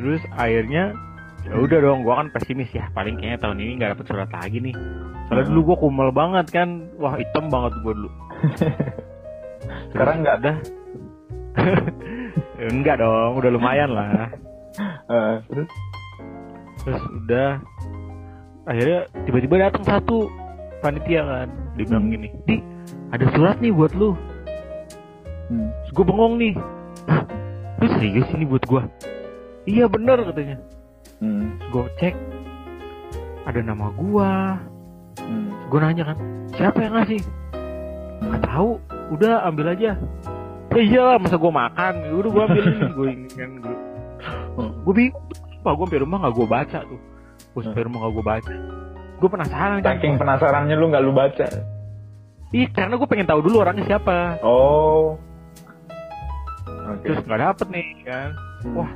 Terus 0.00 0.24
akhirnya 0.32 0.96
ya 1.44 1.60
udah 1.60 1.78
dong 1.84 2.08
gua 2.08 2.24
kan 2.24 2.32
pesimis 2.32 2.72
ya 2.72 2.88
paling 2.96 3.20
kayaknya 3.20 3.44
tahun 3.44 3.60
ini 3.60 3.76
nggak 3.76 3.92
dapet 4.00 4.06
surat 4.08 4.32
lagi 4.32 4.64
nih. 4.64 4.72
Soalnya 5.28 5.44
dulu 5.52 5.60
gua 5.60 5.76
kumel 5.76 6.08
banget 6.08 6.48
kan 6.48 6.88
wah 6.96 7.12
hitam 7.20 7.52
banget 7.52 7.76
gua 7.84 7.92
dulu. 7.92 8.08
Sekarang 9.92 10.24
nggak? 10.24 10.36
ada 10.40 10.52
enggak 12.72 12.96
dong 12.96 13.36
udah 13.36 13.50
lumayan 13.52 13.92
lah 13.92 14.32
ah, 15.12 15.36
terus? 15.46 15.68
Terus 16.82 17.02
udah 17.22 17.50
akhirnya 18.64 19.00
tiba-tiba 19.28 19.68
datang 19.68 19.84
satu 19.84 20.30
panitia 20.80 21.22
kan 21.22 21.48
dia 21.76 21.84
bilang 21.86 22.04
Hmm. 22.06 22.12
gini 22.14 22.28
di 22.46 22.56
ada 23.12 23.26
surat 23.36 23.56
nih 23.60 23.70
buat 23.70 23.92
lu. 23.94 24.16
Hmm. 25.52 25.68
gue 25.92 26.04
bengong 26.06 26.40
nih 26.40 26.54
lu 27.82 27.86
serius 28.00 28.24
ini 28.32 28.48
buat 28.48 28.64
gua? 28.64 28.88
Iya 29.68 29.84
bener 29.86 30.24
katanya. 30.24 30.56
Hmm. 31.20 31.60
gue 31.70 31.84
cek 32.00 32.14
ada 33.44 33.60
nama 33.60 33.92
gua. 33.94 34.56
Hmm. 35.20 35.50
gue 35.68 35.78
nanya 35.78 36.14
kan 36.14 36.18
siapa 36.56 36.78
yang 36.82 36.94
ngasih? 36.98 37.20
Nggak 38.22 38.42
tahu 38.48 38.80
udah 39.12 39.44
ambil 39.46 39.76
aja. 39.76 39.92
Ya 40.72 40.80
iyalah 40.80 41.20
masa 41.20 41.36
gue 41.36 41.52
makan? 41.52 41.94
Udah 42.16 42.30
gue 42.32 42.42
ambil 42.48 42.62
ini 42.64 42.82
gue 42.96 43.08
ini 43.12 43.28
kan 43.36 43.50
gue 44.52 44.66
gue 44.84 44.94
bingung 44.94 45.24
pak 45.62 45.72
gue 45.78 45.84
sampai 45.86 46.02
rumah 46.02 46.16
nggak 46.26 46.34
gue 46.34 46.46
baca 46.46 46.78
tuh. 46.84 47.00
Gue 47.52 47.62
sampai 47.62 47.82
rumah 47.86 47.98
nggak 48.02 48.14
gue 48.14 48.24
baca. 48.24 48.54
Gue 49.22 49.28
penasaran 49.30 49.78
kan 49.78 49.84
Saking 49.96 50.14
penasarannya 50.18 50.74
lu 50.74 50.86
nggak 50.90 51.04
lu 51.04 51.12
baca. 51.14 51.46
Iya 52.52 52.66
karena 52.74 52.94
gue 52.98 53.08
pengen 53.08 53.28
tahu 53.30 53.40
dulu 53.46 53.56
orangnya 53.64 53.84
siapa. 53.86 54.42
Oh. 54.44 55.16
Oke. 56.82 57.06
terus 57.06 57.22
nggak 57.24 57.40
dapet 57.40 57.66
nih 57.72 57.86
kan. 58.04 58.30
Wah. 58.74 58.90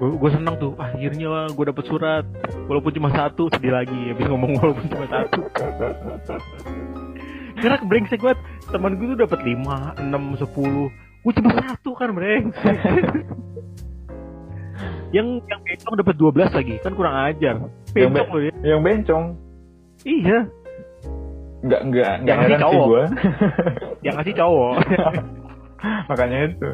Gue 0.00 0.30
seneng 0.32 0.58
tuh. 0.58 0.74
"Ah, 0.74 0.90
akhirnya 0.90 1.28
lah 1.30 1.46
gue 1.52 1.64
dapet 1.70 1.84
surat. 1.86 2.24
Walaupun 2.66 2.90
cuma 2.96 3.14
satu 3.14 3.46
sedih 3.52 3.70
lagi. 3.70 4.10
Habis 4.10 4.26
ngomong 4.26 4.58
walaupun 4.58 4.86
cuma 4.90 5.06
satu. 5.06 5.40
Karena 7.62 7.78
brengsek 7.86 8.18
banget. 8.18 8.40
Teman 8.72 8.98
gue 8.98 9.06
tuh 9.14 9.18
dapet 9.22 9.40
lima 9.46 9.94
enam 10.00 10.34
sepuluh. 10.34 10.90
Gue 11.22 11.32
cuma 11.38 11.54
satu 11.54 11.94
kan 11.94 12.10
brengsek 12.10 12.74
yang 15.14 15.26
yang 15.40 15.60
bencong 15.62 15.94
dapat 15.94 16.14
12 16.18 16.34
lagi 16.52 16.74
kan 16.80 16.92
kurang 16.92 17.14
ajar 17.22 17.54
Yang 17.92 18.10
bencong 18.10 18.28
loh 18.28 18.42
ya 18.42 18.52
Yang 18.64 18.80
bencong. 18.82 19.24
iya 20.02 20.38
Nggak 21.62 21.80
nggak 21.86 22.12
nggak 22.20 22.34
ngasih 22.34 22.44
heran 22.44 22.58
sih 22.58 22.64
cowok. 22.66 22.86
gua. 22.86 23.04
yang 24.04 24.14
ngasih 24.14 24.34
cowok 24.34 24.74
Makanya 26.10 26.38
itu. 26.46 26.70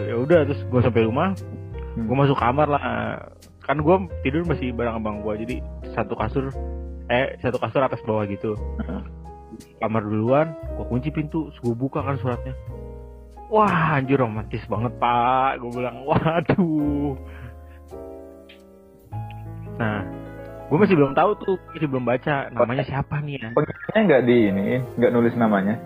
Ya 0.00 0.14
udah 0.16 0.40
terus 0.44 0.60
gue 0.62 0.80
sampai 0.80 1.04
rumah 1.04 1.34
Hmm. 1.94 2.10
gue 2.10 2.16
masuk 2.16 2.34
kamar 2.34 2.66
lah 2.66 2.82
kan 3.60 3.78
gue 3.78 3.94
tidur 4.20 4.42
masih 4.42 4.74
bareng 4.74 4.98
abang 4.98 5.22
gue 5.22 5.46
jadi 5.46 5.56
satu 5.92 6.18
kasur 6.18 6.50
eh 7.06 7.38
satu 7.38 7.54
kasur 7.54 7.80
atas 7.80 8.02
bawah 8.02 8.26
gitu 8.26 8.58
kamar 9.78 10.02
duluan 10.02 10.50
gue 10.74 10.84
kunci 10.84 11.08
pintu 11.08 11.54
gue 11.54 11.70
buka 11.72 12.02
kan 12.02 12.18
suratnya 12.18 12.50
wah 13.54 14.02
anjir 14.02 14.18
romantis 14.18 14.66
banget 14.66 14.90
pak 14.98 15.62
gue 15.62 15.70
bilang 15.70 16.02
waduh 16.02 17.14
nah 19.78 20.02
gue 20.66 20.78
masih 20.82 20.98
belum 20.98 21.14
tahu 21.14 21.30
tuh 21.38 21.54
masih 21.70 21.86
belum 21.86 22.02
baca 22.02 22.50
namanya 22.50 22.82
siapa 22.82 23.22
nih 23.22 23.38
ya 23.38 23.48
Pengirimnya 23.54 24.00
nggak 24.10 24.22
di 24.26 24.36
ini, 24.50 24.66
nggak 24.98 25.12
nulis 25.14 25.34
namanya. 25.38 25.78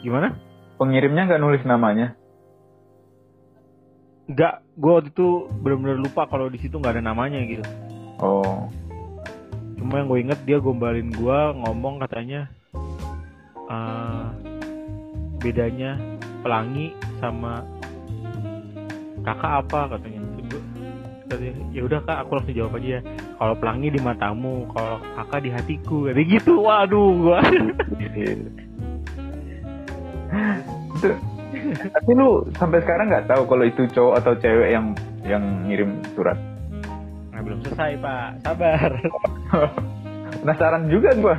gimana 0.00 0.32
Pengirimnya 0.80 1.28
nggak 1.28 1.42
nulis 1.44 1.62
namanya. 1.68 2.16
Enggak, 4.30 4.64
gue 4.80 4.92
waktu 4.92 5.10
itu 5.12 5.28
benar-benar 5.60 5.98
lupa 6.00 6.24
kalau 6.24 6.48
di 6.48 6.56
situ 6.56 6.80
nggak 6.80 6.96
ada 6.96 7.04
namanya 7.04 7.36
gitu. 7.44 7.64
Oh. 8.22 8.64
Cuma 9.76 10.00
yang 10.00 10.08
gue 10.08 10.18
inget 10.24 10.40
dia 10.48 10.56
gombalin 10.56 11.12
gue 11.12 11.38
ngomong 11.60 12.00
katanya 12.00 12.48
eh 13.68 14.24
bedanya 15.44 16.00
pelangi 16.48 16.96
sama 17.20 17.60
kakak 19.20 19.68
apa 19.68 19.80
katanya. 19.92 20.24
Ya 21.76 21.84
udah 21.84 22.00
kak 22.08 22.24
aku 22.24 22.40
langsung 22.40 22.56
jawab 22.56 22.80
aja. 22.80 23.04
Kalau 23.36 23.52
pelangi 23.60 23.92
di 23.92 24.00
matamu 24.00 24.64
kalau 24.72 24.96
kakak 25.12 25.44
di 25.44 25.52
hatiku 25.52 26.08
kayak 26.08 26.24
gitu. 26.24 26.64
Waduh 26.64 27.12
gua. 27.20 27.44
Tapi 31.68 32.10
lu 32.16 32.48
sampai 32.56 32.80
sekarang 32.80 33.12
nggak 33.12 33.28
tahu 33.28 33.44
kalau 33.44 33.68
itu 33.68 33.84
cowok 33.92 34.24
atau 34.24 34.32
cewek 34.40 34.72
yang 34.72 34.96
yang 35.28 35.44
ngirim 35.68 36.00
surat? 36.16 36.40
Nah 37.28 37.44
belum 37.44 37.60
selesai 37.60 38.00
pak. 38.00 38.40
Sabar. 38.48 38.90
Penasaran 40.40 40.88
juga 40.88 41.12
gua. 41.20 41.36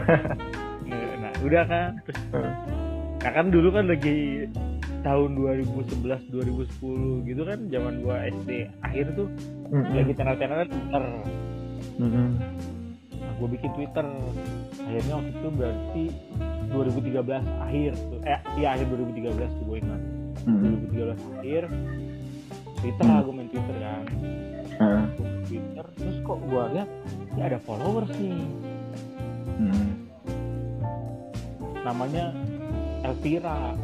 Nah 0.85 1.33
udah 1.41 1.65
kan 1.65 1.97
terus 2.05 2.21
nah 3.19 3.35
kan 3.35 3.51
dulu 3.51 3.67
kan 3.75 3.83
lagi 3.83 4.47
tahun 5.00 5.29
2011 5.36 6.03
2010 6.29 7.24
gitu 7.25 7.41
kan 7.41 7.60
zaman 7.68 7.94
gua 8.00 8.15
SD 8.25 8.50
akhir 8.82 9.06
tuh 9.13 9.27
lagi 9.70 10.13
channel-channel 10.13 10.65
Twitter 10.65 11.03
Mm-mm. 11.98 12.27
nah 13.12 13.32
gue 13.36 13.48
bikin 13.50 13.72
Twitter 13.74 14.06
akhirnya 14.79 15.13
waktu 15.15 15.32
itu 15.32 15.50
berarti 15.51 16.03
2013 16.70 17.20
akhir 17.60 17.91
tuh. 17.98 18.20
eh 18.24 18.39
iya 18.56 18.68
akhir 18.74 18.86
2013 18.88 19.36
tuh 19.51 19.65
gue 19.65 19.77
ingat 19.79 20.01
Mm-mm. 20.44 20.89
2013 20.89 21.38
akhir 21.38 21.63
Twitter 22.75 23.06
lah 23.06 23.20
gue 23.20 23.34
main 23.34 23.50
Twitter 23.50 23.75
kan. 23.77 24.03
Gua 24.79 25.27
main 25.27 25.44
Twitter 25.44 25.86
terus 25.94 26.18
kok 26.22 26.39
gue 26.39 26.63
lihat 26.74 26.89
ini 27.29 27.41
ada 27.41 27.58
followers 27.60 28.12
nih 28.15 28.39
Mm-mm. 29.60 29.88
namanya 31.82 32.32
Elvira 33.01 33.75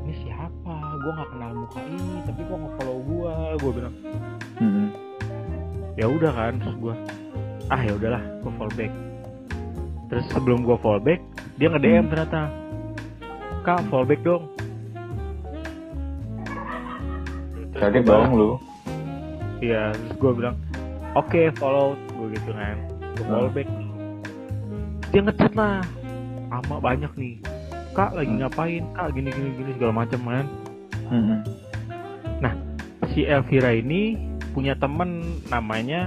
ini 0.00 0.14
siapa 0.16 0.70
gue 0.94 1.12
nggak 1.12 1.28
kenal 1.28 1.50
muka 1.56 1.78
ini 1.82 1.98
tapi 2.24 2.40
kok 2.40 2.56
nge-follow 2.56 2.96
gue 3.02 3.32
gue 3.58 3.72
bilang 3.74 3.94
Mm-mm. 4.56 4.86
ya 5.94 6.06
udah 6.06 6.32
kan 6.32 6.52
terus 6.56 6.76
gue 6.78 6.94
ah 7.68 7.80
ya 7.80 7.92
udahlah 7.92 8.22
gue 8.40 8.52
follow 8.52 8.74
back 8.74 8.92
terus 10.06 10.24
sebelum 10.28 10.62
gue 10.62 10.76
follow 10.76 10.98
back 10.98 11.20
dia 11.56 11.68
nge 11.68 11.80
DM 11.80 11.94
Hmm. 11.98 12.08
ternyata 12.08 12.40
kak 13.60 13.80
follow 13.88 14.06
back 14.06 14.22
dong 14.22 14.44
kaget 17.72 18.02
dong 18.04 18.30
lu 18.32 18.50
iya 19.58 19.90
terus 19.90 20.12
gue 20.14 20.32
bilang 20.32 20.56
oke 21.12 21.40
follow 21.56 21.92
gue 22.10 22.26
gitu 22.32 22.50
kan 22.52 22.76
gue 23.16 23.24
follow 23.24 23.48
Hmm. 23.48 23.56
back 23.56 23.68
dia 25.10 25.20
ngechat 25.22 25.52
lah 25.58 25.82
lama 26.50 26.76
banyak 26.78 27.12
nih 27.18 27.34
kak 27.94 28.14
lagi 28.14 28.30
Hmm. 28.30 28.40
ngapain 28.42 28.84
kak 28.94 29.08
gini 29.14 29.28
gini 29.30 29.50
gini 29.58 29.70
segala 29.74 29.92
macam 30.06 30.20
kan 30.26 30.46
Hmm. 31.10 31.40
si 33.10 33.26
Elvira 33.26 33.74
ini 33.74 34.14
punya 34.54 34.78
temen 34.78 35.42
namanya 35.50 36.06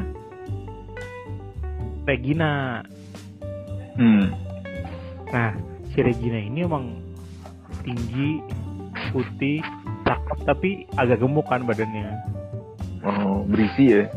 Regina 2.08 2.80
Hmm. 4.00 4.32
nah 5.30 5.52
si 5.92 6.00
Regina 6.00 6.40
ini 6.40 6.64
emang 6.64 6.96
tinggi 7.84 8.40
putih 9.12 9.60
cakep 10.08 10.38
tapi 10.48 10.70
agak 10.96 11.20
gemuk 11.20 11.44
kan 11.52 11.68
badannya 11.68 12.08
Oh, 13.04 13.44
berisi 13.44 14.00
ya. 14.00 14.08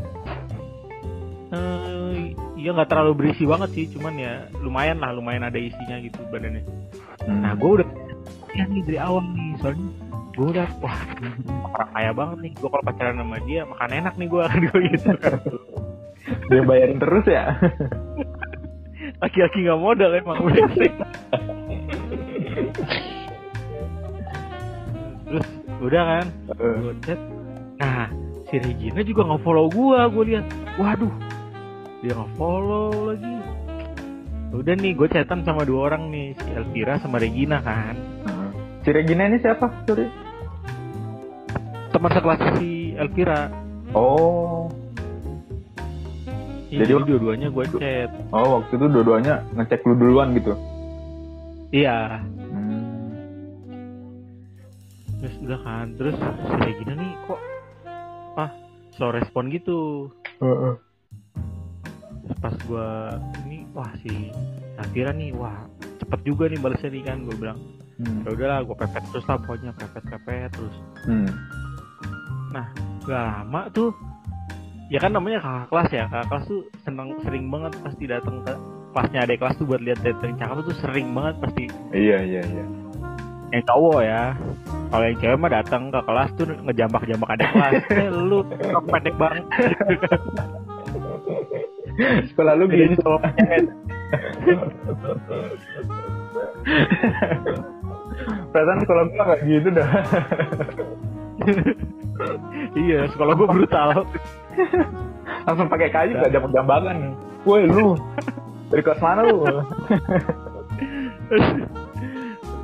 Eh 2.66 2.75
ya 2.75 2.82
nggak 2.82 2.90
terlalu 2.90 3.12
berisi 3.14 3.46
banget 3.46 3.70
sih 3.78 3.87
cuman 3.94 4.18
ya 4.18 4.32
lumayan 4.58 4.99
lah 4.99 5.14
lumayan 5.14 5.46
ada 5.46 5.54
isinya 5.54 6.02
gitu 6.02 6.18
badannya. 6.35 6.66
Hmm. 7.23 7.38
nah 7.46 7.54
gue 7.54 7.70
udah 7.78 7.88
ya 8.58 8.66
nih 8.66 8.82
dari 8.82 8.99
awal 8.99 9.23
nih 9.23 9.54
soalnya 9.62 9.87
gue 10.35 10.46
udah 10.50 10.66
wah 10.82 10.99
orang 11.78 11.90
kaya 11.94 12.11
banget 12.11 12.38
nih 12.42 12.52
gue 12.58 12.66
kalau 12.66 12.82
pacaran 12.82 13.16
sama 13.23 13.38
dia 13.46 13.62
makan 13.70 13.90
enak 14.02 14.14
nih 14.18 14.26
gue 14.26 14.42
kan 14.42 14.58
gue 14.58 14.80
gitu. 14.90 15.11
Dia 16.50 16.62
bayarin 16.66 16.99
terus 16.99 17.26
ya. 17.30 17.54
laki-laki 19.23 19.58
nggak 19.62 19.78
modal 19.78 20.11
emang 20.11 20.42
brengsek 20.50 20.92
terus 25.23 25.46
udah 25.78 26.02
kan? 26.02 26.26
Chat 27.06 27.20
nah 27.78 28.11
si 28.50 28.58
Regina 28.58 29.06
juga 29.06 29.23
nggak 29.23 29.42
follow 29.46 29.70
gue 29.70 29.99
gue 30.11 30.25
lihat. 30.35 30.46
Waduh 30.82 31.25
dia 31.98 32.12
nggak 32.12 32.32
follow 32.34 32.90
lagi 33.08 33.34
udah 34.48 34.74
nih 34.74 34.92
gue 34.92 35.08
chatan 35.08 35.42
sama 35.42 35.62
dua 35.62 35.90
orang 35.90 36.08
nih 36.08 36.32
si 36.32 36.48
Elvira 36.50 36.96
sama 36.96 37.18
Regina 37.18 37.60
kan. 37.60 37.92
Si 38.80 38.88
Regina 38.88 39.26
ini 39.26 39.36
siapa? 39.36 39.68
Sorry. 39.84 40.06
teman 41.88 42.10
sekelas 42.10 42.40
si 42.56 42.70
Elvira 42.94 43.48
Oh, 43.90 44.68
Jadi- 46.66 46.84
jadi 46.84 46.92
dua-duanya 47.00 47.48
gue 47.48 47.64
chat 47.74 48.10
oh 48.30 48.60
waktu 48.60 48.72
itu 48.74 48.86
dua-duanya 48.86 49.34
ngecek 49.52 49.80
lu 49.82 49.94
duluan 49.94 50.32
gitu. 50.32 50.52
iya 51.70 52.20
Hmm. 52.46 52.84
terus 55.18 55.34
udah 55.40 55.60
kan 55.60 55.86
terus 55.94 56.14
si 56.14 56.54
Regina 56.60 56.92
nih 56.94 57.12
kok 57.24 57.40
ah 58.36 58.50
slow 58.92 59.10
respon 59.10 59.48
gitu 59.48 60.08
Heeh. 60.36 60.74
Terus 60.76 60.85
pas 62.37 62.54
gue 62.56 62.88
ini 63.45 63.59
wah 63.71 63.90
si 63.99 64.30
Elvira 64.76 65.11
nih 65.11 65.30
wah 65.33 65.56
cepet 65.97 66.21
juga 66.23 66.47
nih 66.47 66.59
balasnya 66.59 66.90
nih 66.90 67.02
kan 67.02 67.18
gue 67.23 67.37
bilang 67.37 67.61
Hmm. 67.97 68.21
ya 68.23 68.30
udahlah 68.30 68.61
gue 68.61 68.76
pepet 68.76 69.02
terus 69.09 69.25
lah 69.25 69.40
pokoknya 69.40 69.73
pepet 69.73 70.04
pepet 70.04 70.52
terus 70.52 70.76
Hmm. 71.04 71.28
gak 72.52 72.68
lama 73.09 73.68
tuh 73.71 73.88
ya 74.87 74.99
kan 74.99 75.11
namanya 75.11 75.40
kakak 75.40 75.66
kelas 75.66 75.90
ya 75.90 76.04
kakak 76.06 76.26
kelas 76.28 76.45
tuh 76.45 76.61
seneng 76.85 77.09
sering 77.23 77.49
banget 77.49 77.73
pasti 77.80 78.04
datang 78.04 78.45
ke 78.45 78.52
kelasnya 78.92 79.21
adik 79.23 79.37
kelas 79.38 79.54
tuh 79.56 79.64
buat 79.64 79.80
lihat 79.80 79.99
datang 80.00 80.37
cakep 80.37 80.56
tuh 80.62 80.76
sering 80.78 81.09
banget 81.11 81.35
pasti 81.40 81.64
Iya 81.90 82.18
iya 82.21 82.42
iya. 82.45 82.64
yang 83.49 83.64
cowok 83.64 84.00
ya 84.02 84.23
kalau 84.87 85.04
yang 85.04 85.16
cewek 85.16 85.38
mah 85.38 85.52
datang 85.54 85.83
ke 85.88 86.00
kelas 86.02 86.30
tuh 86.35 86.45
ngejambak-jambak 86.62 87.30
adik 87.30 87.49
kelas 87.49 87.73
eh 87.97 88.09
lu 88.11 88.38
kok 88.45 88.85
pendek 88.87 89.14
banget 89.16 89.45
Sekolah 92.32 92.52
lu 92.56 92.64
gitu. 92.68 92.96
cewek. 93.00 93.22
Perasaan 98.52 98.80
sekolah 98.84 99.02
gua 99.12 99.24
kayak 99.34 99.42
gitu 99.44 99.68
dah. 99.72 99.90
iya 102.72 103.04
sekolah 103.12 103.32
gue 103.36 103.48
brutal 103.48 103.88
Langsung 105.44 105.68
pakai 105.68 105.88
kayu 105.92 106.16
gak 106.16 106.32
jambak 106.32 106.52
jambakan. 106.56 107.12
Woi 107.44 107.68
lu 107.68 107.97
dari 108.73 108.82
kelas 108.82 109.00
mana 109.00 109.21
lu? 109.25 109.47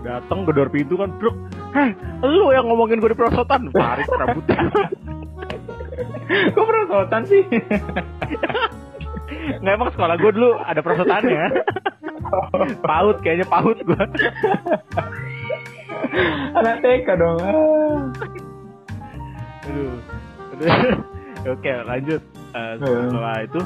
datang 0.02 0.42
gedor 0.50 0.66
pintu 0.66 0.98
kan 0.98 1.14
truk 1.22 1.34
heh 1.78 1.94
lu 2.26 2.50
yang 2.50 2.66
ngomongin 2.66 2.98
gue 2.98 3.14
di 3.14 3.18
perosotan 3.18 3.70
tarik 3.70 4.06
rambutnya 4.10 4.66
Kok 6.32 6.64
perosotan 6.64 7.22
sih? 7.28 7.44
Nggak 9.62 9.74
emang 9.74 9.90
sekolah 9.94 10.14
gue 10.18 10.32
dulu 10.34 10.50
ada 10.62 10.80
perosotannya 10.80 11.44
paut 12.86 13.16
kayaknya 13.20 13.46
paut 13.48 13.78
gue 13.78 14.04
Anak 16.52 16.84
TK 16.84 17.08
dong. 17.16 17.40
Aduh. 19.64 19.96
Oke 21.48 21.70
lanjut. 21.88 22.20
Eh, 22.52 22.72
setelah 22.76 23.38
itu 23.40 23.60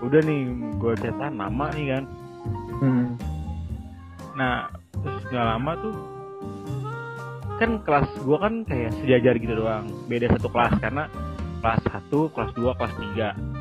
udah 0.00 0.20
nih 0.24 0.40
gue 0.80 0.92
cetak 1.00 1.30
nama 1.32 1.66
nih 1.76 1.86
kan. 1.96 2.04
Hmm. 2.76 3.06
nah 4.36 4.68
terus 4.92 5.24
nggak 5.32 5.46
lama 5.48 5.72
tuh 5.80 5.96
kan 7.56 7.70
kelas 7.88 8.08
gue 8.20 8.36
kan 8.36 8.54
kayak 8.68 8.92
sejajar 9.00 9.34
gitu 9.36 9.54
doang. 9.56 9.88
Beda 10.08 10.28
satu 10.36 10.48
kelas 10.52 10.76
karena 10.80 11.08
kelas 11.64 11.82
1, 11.88 12.34
kelas 12.36 12.50
2, 12.52 12.78
kelas 12.78 12.94
3 13.16 13.55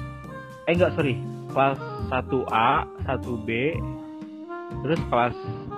eh 0.66 0.74
enggak 0.74 0.94
sorry. 0.98 1.16
Kelas 1.54 1.80
1A 2.12 2.70
1B 3.08 3.50
terus 4.84 5.02
kelas 5.08 5.36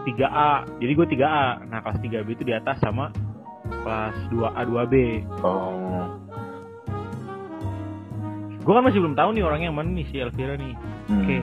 3A 0.08 0.52
jadi 0.80 0.91
gue 0.95 1.08
3A 1.15 1.69
nah 1.69 1.80
kelas 1.84 2.00
3B 2.02 2.28
itu 2.34 2.43
di 2.47 2.54
atas 2.56 2.80
sama 2.82 3.12
kelas 3.84 4.15
2A 4.32 4.62
2B 4.63 4.93
Oh. 5.43 6.08
gue 8.63 8.73
kan 8.76 8.84
masih 8.84 9.00
belum 9.00 9.15
tahu 9.15 9.30
nih 9.32 9.43
orangnya 9.47 9.71
yang 9.71 9.80
mana 9.80 9.89
nih 9.95 10.06
si 10.12 10.19
Elvira 10.19 10.60
nih. 10.60 10.76
Hmm. 11.08 11.23
oke. 11.23 11.38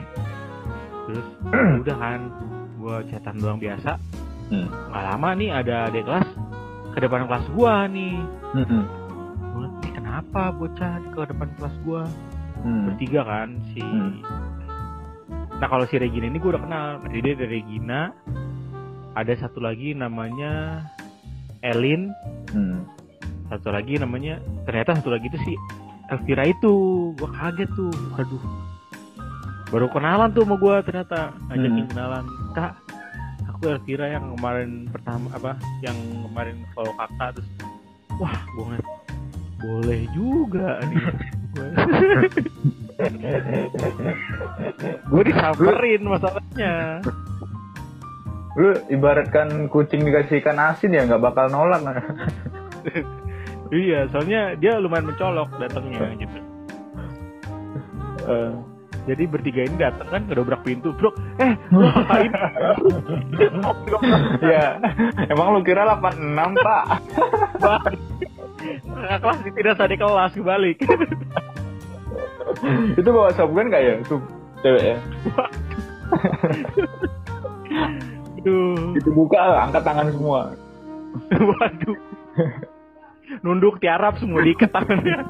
Terus 1.09 1.27
udah 1.81 1.97
kan 1.97 2.19
gue 2.77 2.95
chatan 3.09 3.35
doang 3.41 3.57
biasa. 3.57 3.97
Hmm. 4.53 4.69
nggak 4.69 5.03
lama 5.09 5.29
nih 5.33 5.49
ada 5.49 5.75
adik 5.89 6.05
kelas 6.05 6.29
ke 6.93 6.99
depan 7.01 7.25
kelas 7.25 7.45
gua 7.57 7.89
nih. 7.89 8.13
Hmm. 8.53 8.85
gua 9.57 9.65
ini 9.81 9.89
kenapa 9.89 10.53
bocah 10.53 11.01
ke 11.01 11.21
depan 11.33 11.49
kelas 11.57 11.75
gua 11.81 12.03
Hmm. 12.61 12.85
bertiga 12.87 13.21
kan 13.23 13.49
si 13.71 13.81
Hmm. 13.81 14.21
nah 15.55 15.67
kalau 15.67 15.83
si 15.85 15.95
Regina 15.95 16.27
ini 16.27 16.37
gua 16.37 16.55
udah 16.55 16.63
kenal. 16.63 16.87
Jadi 17.07 17.19
dia 17.21 17.33
dari 17.35 17.51
Regina. 17.59 18.11
Ada 19.15 19.47
satu 19.47 19.59
lagi 19.59 19.91
namanya 19.91 20.83
Elin. 21.59 22.11
Hmm. 22.51 22.83
satu 23.45 23.69
lagi 23.69 23.95
namanya 23.95 24.41
ternyata 24.65 24.97
satu 24.97 25.13
lagi 25.13 25.29
itu 25.29 25.37
si 25.43 25.53
Elvira 26.09 26.43
itu. 26.43 26.73
Gua 27.15 27.29
kaget 27.31 27.69
tuh. 27.71 27.93
Waduh. 28.15 28.43
Baru 29.69 29.87
kenalan 29.89 30.29
tuh 30.31 30.43
sama 30.43 30.55
gua 30.55 30.81
ternyata. 30.81 31.31
Ngajakin 31.47 31.83
Hmm. 31.85 31.91
kenalan. 31.91 32.25
Kak 32.51 32.73
aku 33.47 33.71
Elvira 33.71 34.11
yang 34.11 34.35
kemarin 34.35 34.91
pertama 34.91 35.31
apa 35.31 35.55
yang 35.79 35.95
kemarin 36.27 36.59
follow 36.75 36.91
kakak 36.99 37.39
terus 37.39 37.49
wah 38.19 38.35
ngeliat 38.51 38.87
boleh 39.63 40.01
juga 40.11 40.83
nih 40.85 40.99
gue 45.09 45.23
disamperin 45.29 46.03
masalahnya. 46.03 47.03
Lu 48.55 48.71
ibaratkan 48.87 49.67
kucing 49.67 50.07
dikasih 50.07 50.39
ikan 50.39 50.59
asin 50.59 50.95
ya 50.95 51.03
nggak 51.03 51.23
bakal 51.23 51.51
nolak. 51.51 51.83
iya 53.75 54.07
soalnya 54.11 54.55
dia 54.55 54.79
lumayan 54.79 55.11
mencolok 55.11 55.49
datangnya 55.59 56.07
gitu. 56.19 56.39
Eh, 58.25 58.51
jadi 59.05 59.23
bertiga 59.29 59.61
ini 59.67 59.75
datang 59.77 60.07
kan 60.07 60.21
ngedobrak 60.25 60.63
pintu. 60.63 60.95
Bro 60.95 61.11
eh 61.37 61.53
lu 61.69 61.83
ngapain? 61.91 62.31
Ya, 64.39 64.79
emang 65.29 65.53
lu 65.53 65.61
kira 65.61 65.83
86 65.99 66.55
pak? 66.63 66.83
Kelas 68.95 69.39
tidak 69.45 69.75
tadi 69.77 69.95
kelas 69.99 70.31
kebalik 70.33 70.79
Itu 72.99 73.09
bawa 73.11 73.29
shotgun 73.35 73.71
gak 73.71 73.83
ya? 73.83 73.93
Tuh 74.05 74.21
cewek 74.63 74.83
ya. 74.83 74.97
Aduh, 78.45 78.93
Itu 78.93 79.09
buka, 79.11 79.65
angkat 79.65 79.83
tangan 79.83 80.13
semua. 80.13 80.53
waduh. 81.31 81.97
Nunduk 83.41 83.81
tiarap 83.81 84.21
semua 84.21 84.45
diikat 84.45 84.69
tangannya. 84.69 85.25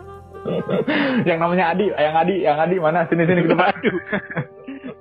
yang 1.26 1.42
namanya 1.42 1.74
Adi, 1.74 1.90
yang 1.90 2.16
Adi, 2.16 2.36
yang 2.44 2.58
Adi 2.60 2.76
mana? 2.78 3.08
Sini 3.08 3.24
sini 3.26 3.48
ke 3.48 3.50
depan. 3.56 3.72
Aduh. 3.72 4.00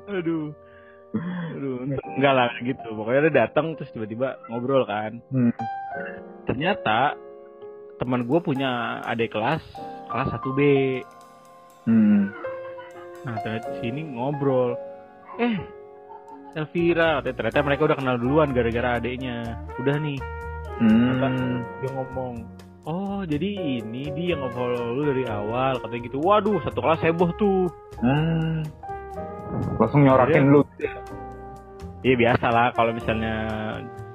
Aduh. 0.08 0.44
Aduh, 1.54 1.74
enggak 1.86 2.34
lah 2.34 2.50
gitu. 2.58 2.88
Pokoknya 2.90 3.30
dia 3.30 3.46
datang 3.46 3.78
terus 3.78 3.90
tiba-tiba 3.94 4.38
ngobrol 4.50 4.82
kan. 4.82 5.22
Hmm. 5.30 5.54
Ternyata 6.50 7.14
teman 8.02 8.26
gue 8.26 8.40
punya 8.42 8.98
adik 9.06 9.30
kelas 9.30 9.62
kelas 10.10 10.28
1B. 10.42 10.60
Hmm. 11.84 12.32
Nah, 13.22 13.36
ternyata 13.40 13.68
di 13.70 13.78
sini 13.80 14.00
ngobrol. 14.10 14.76
Eh, 15.36 15.56
Elvira 16.54 17.18
ternyata 17.20 17.60
mereka 17.60 17.82
udah 17.84 17.98
kenal 17.98 18.14
duluan 18.14 18.54
gara-gara 18.54 18.96
adiknya 18.96 19.58
udah 19.74 19.96
nih 19.98 20.18
Hmm. 20.74 21.62
dia 21.78 21.90
ngomong 21.90 22.34
oh 22.84 23.22
jadi 23.22 23.78
ini 23.82 24.10
dia 24.10 24.34
yang 24.34 24.42
nge-follow 24.42 24.90
lu 24.90 25.02
dari 25.04 25.26
awal 25.26 25.78
katanya 25.78 26.02
gitu 26.04 26.18
waduh 26.18 26.58
satu 26.62 26.78
kelas 26.78 27.02
heboh 27.02 27.30
tuh 27.34 27.66
Hmm. 27.98 28.62
Langsung 29.78 30.02
nyorakin 30.02 30.46
lu. 30.46 30.62
iya 32.02 32.14
biasa 32.14 32.46
lah 32.48 32.70
kalau 32.70 32.90
misalnya 32.90 33.34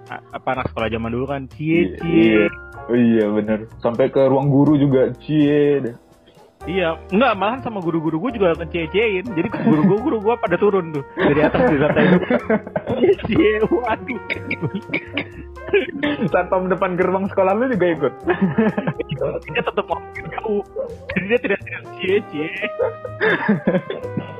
apa 0.09 0.47
anak 0.53 0.71
sekolah 0.71 0.87
zaman 0.87 1.11
dulu 1.11 1.25
kan 1.27 1.43
cie 1.49 1.91
Iya. 1.91 1.97
cie 1.99 2.43
Oh, 2.87 2.97
iya 2.97 3.25
bener. 3.29 3.59
Sampai 3.77 4.09
ke 4.09 4.17
ruang 4.25 4.49
guru 4.49 4.73
juga. 4.73 5.13
Cie. 5.21 5.77
Iya 6.67 6.99
enggak 7.15 7.33
malahan 7.39 7.63
sama 7.63 7.79
guru-guru 7.79 8.19
gue 8.27 8.35
juga 8.35 8.51
nge-cie-ciein 8.59 9.23
jadi 9.31 9.47
guru 9.63 9.81
gue 9.87 9.99
guru 10.03 10.17
gue 10.19 10.35
pada 10.43 10.59
turun 10.59 10.91
tuh 10.91 11.03
dari 11.15 11.39
atas 11.39 11.61
di 11.71 11.77
lantai 11.79 12.05
cie 12.99 13.11
cie 13.27 13.51
waduh 13.71 14.19
Satpam 16.33 16.65
depan 16.65 16.97
gerbang 16.97 17.29
sekolah 17.29 17.53
lu 17.53 17.69
juga 17.69 17.93
ikut. 17.93 18.13
dia 19.45 19.61
tetap 19.61 19.85
ngomongin 19.85 20.25
kau 20.41 20.65
jadi 21.13 21.25
dia 21.29 21.39
tidak 21.45 21.59
tidak 21.61 21.85
cie 21.93 22.17
cie. 22.33 22.49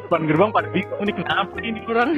Depan 0.10 0.26
gerbang 0.26 0.50
pada 0.50 0.66
bingung 0.74 1.06
nih 1.06 1.14
kenapa 1.14 1.56
ini 1.62 1.86
orang 1.86 2.10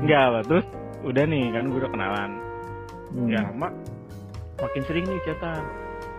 enggak 0.00 0.48
terus 0.48 0.64
udah 1.04 1.24
nih 1.28 1.52
kan 1.52 1.68
gue 1.68 1.78
udah 1.84 1.92
kenalan. 1.92 2.30
Hmm. 3.08 3.24
ya 3.24 3.40
lama 3.40 3.72
makin 4.58 4.82
sering 4.86 5.04
nih 5.06 5.22
chatan 5.26 5.62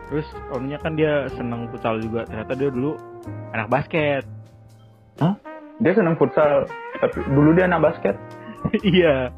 terus 0.09 0.25
omnya 0.49 0.77
kan 0.81 0.97
dia 0.97 1.29
seneng 1.37 1.69
futsal 1.69 2.01
juga 2.01 2.25
ternyata 2.25 2.57
dia 2.57 2.69
dulu 2.73 2.97
anak 3.53 3.69
basket 3.69 4.23
Dia 5.79 5.95
seneng 5.95 6.15
futsal. 6.19 6.67
Tapi 6.99 7.23
dulu 7.31 7.55
dia 7.55 7.67
anak 7.67 7.91
basket. 7.91 8.15
iya 8.83 9.31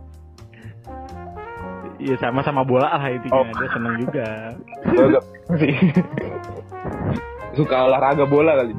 iya 2.01 2.15
sama-sama 2.17 2.65
bola 2.65 2.97
lah 2.97 3.09
intinya 3.13 3.45
Oh. 3.45 3.47
dia 3.53 3.69
seneng 3.69 3.93
juga. 4.01 4.27
Suka 7.57 7.77
olahraga 7.85 8.25
bola 8.25 8.57
kali. 8.57 8.73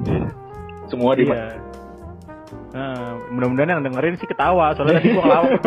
Semua 0.90 1.14
di 1.14 1.26
iya 1.26 1.54
Nah, 2.72 3.20
mudah-mudahan 3.28 3.68
yang 3.68 3.85
dengerin 3.85 4.16
sih 4.16 4.24
ketawa 4.24 4.72
soalnya 4.72 4.96
tadi 4.96 5.12
gua 5.12 5.24
ngelawak 5.28 5.52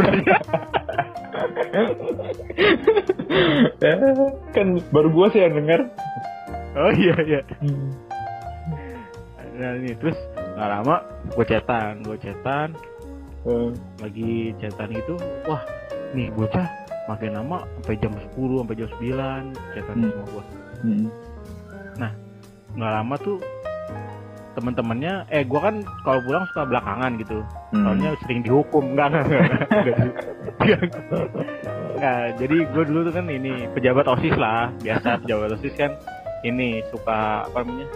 kan 4.55 4.67
baru 4.89 5.09
gua 5.13 5.27
sih 5.29 5.45
yang 5.45 5.53
denger. 5.53 5.85
oh 6.75 6.91
iya 6.91 7.15
iya 7.23 7.41
nah 9.55 9.71
ini 9.79 9.95
terus 9.95 10.19
nggak 10.35 10.67
lama 10.67 10.99
gue 11.31 11.45
cetan 11.47 12.03
gue 12.03 12.17
cetan 12.19 12.75
Eh, 13.45 13.69
lagi 14.01 14.57
cetan 14.57 14.89
itu 14.89 15.13
wah 15.45 15.61
nih 16.11 16.33
bocah 16.33 16.65
makin 17.05 17.37
lama 17.37 17.61
sampai 17.77 17.95
jam 18.01 18.11
10 18.11 18.33
sampai 18.35 18.75
jam 18.75 18.89
9 18.89 19.53
cetan 19.77 19.95
Hmm. 19.95 20.09
sama 20.09 20.23
gua 20.33 20.43
hmm. 20.81 21.07
nggak 22.75 22.91
lama 22.99 23.15
tuh 23.21 23.37
teman-temannya 24.55 25.27
eh 25.27 25.43
gua 25.43 25.59
kan 25.63 25.75
kalau 26.01 26.19
pulang 26.21 26.47
suka 26.47 26.63
belakangan 26.63 27.11
gitu 27.17 27.37
Hmm. 27.69 27.83
soalnya 27.83 28.09
sering 28.21 28.39
dihukum 28.39 28.83
enggak 28.89 29.07
enggak 29.11 29.25
enggak 29.25 29.59
enggak, 29.67 29.99
enggak. 30.57 30.81
Nggak, 31.95 32.23
jadi 32.37 32.55
gue 32.65 32.83
dulu 32.85 32.99
tuh 33.01 33.13
kan 33.13 33.25
ini 33.25 33.53
pejabat 33.71 34.05
osis 34.09 34.35
lah 34.35 34.67
biasa 34.77 35.15
pejabat 35.21 35.49
osis 35.53 35.73
kan 35.73 35.91
ini 36.41 36.83
suka 36.85 37.43
apa 37.43 37.57
namanya 37.57 37.87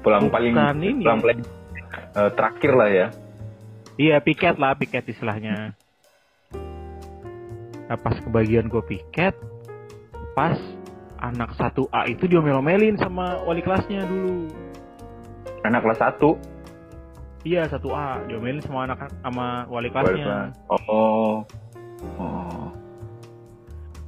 pulang 0.00 0.26
paling 0.26 0.54
Bukan 0.54 0.76
ini. 0.80 1.02
pulang 1.02 1.20
paling 1.20 1.40
eh, 2.14 2.30
terakhir 2.32 2.72
lah 2.72 2.88
ya. 2.88 3.06
iya 3.96 4.16
piket 4.18 4.54
lah 4.56 4.74
piket 4.74 5.06
istilahnya 5.06 5.74
nah 7.86 7.96
pas 7.96 8.14
kebagian 8.16 8.66
gue 8.66 8.82
piket 8.84 9.34
pas 10.32 10.58
anak 11.18 11.50
1A 11.52 11.80
itu 12.06 12.26
diomel-omelin 12.26 12.94
sama 12.94 13.40
wali 13.42 13.58
kelasnya 13.58 14.04
dulu 14.04 14.46
Anak 15.66 15.82
kelas 15.82 15.98
1 15.98 16.22
iya 17.46 17.62
1A 17.66 18.26
diomelin 18.26 18.58
sama 18.58 18.90
anak 18.90 19.06
sama 19.22 19.66
wali 19.70 19.86
kelasnya 19.86 20.50
Oh. 20.90 21.46
Oh. 22.18 22.68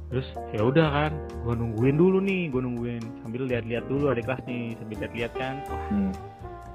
terus 0.09 0.25
ya 0.51 0.65
udah 0.65 0.87
kan 0.89 1.11
gue 1.45 1.53
nungguin 1.53 1.95
dulu 1.95 2.17
nih 2.19 2.49
gue 2.49 2.59
nungguin 2.59 3.03
sambil 3.21 3.45
lihat-lihat 3.45 3.85
dulu 3.87 4.11
ada 4.11 4.19
kelas 4.19 4.41
nih 4.43 4.73
sambil 4.75 4.97
lihat-lihat 5.05 5.31
kan 5.37 5.55
wah 5.69 5.81
Hmm. 5.87 6.11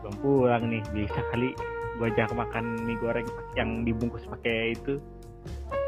belum 0.01 0.15
pulang 0.23 0.63
nih 0.71 0.83
bisa 0.95 1.21
kali 1.35 1.51
gue 1.95 2.07
ajak 2.11 2.33
makan 2.33 2.65
mie 2.87 2.97
goreng 2.97 3.27
yang 3.55 3.83
dibungkus 3.83 4.25
pakai 4.25 4.73
itu 4.73 4.97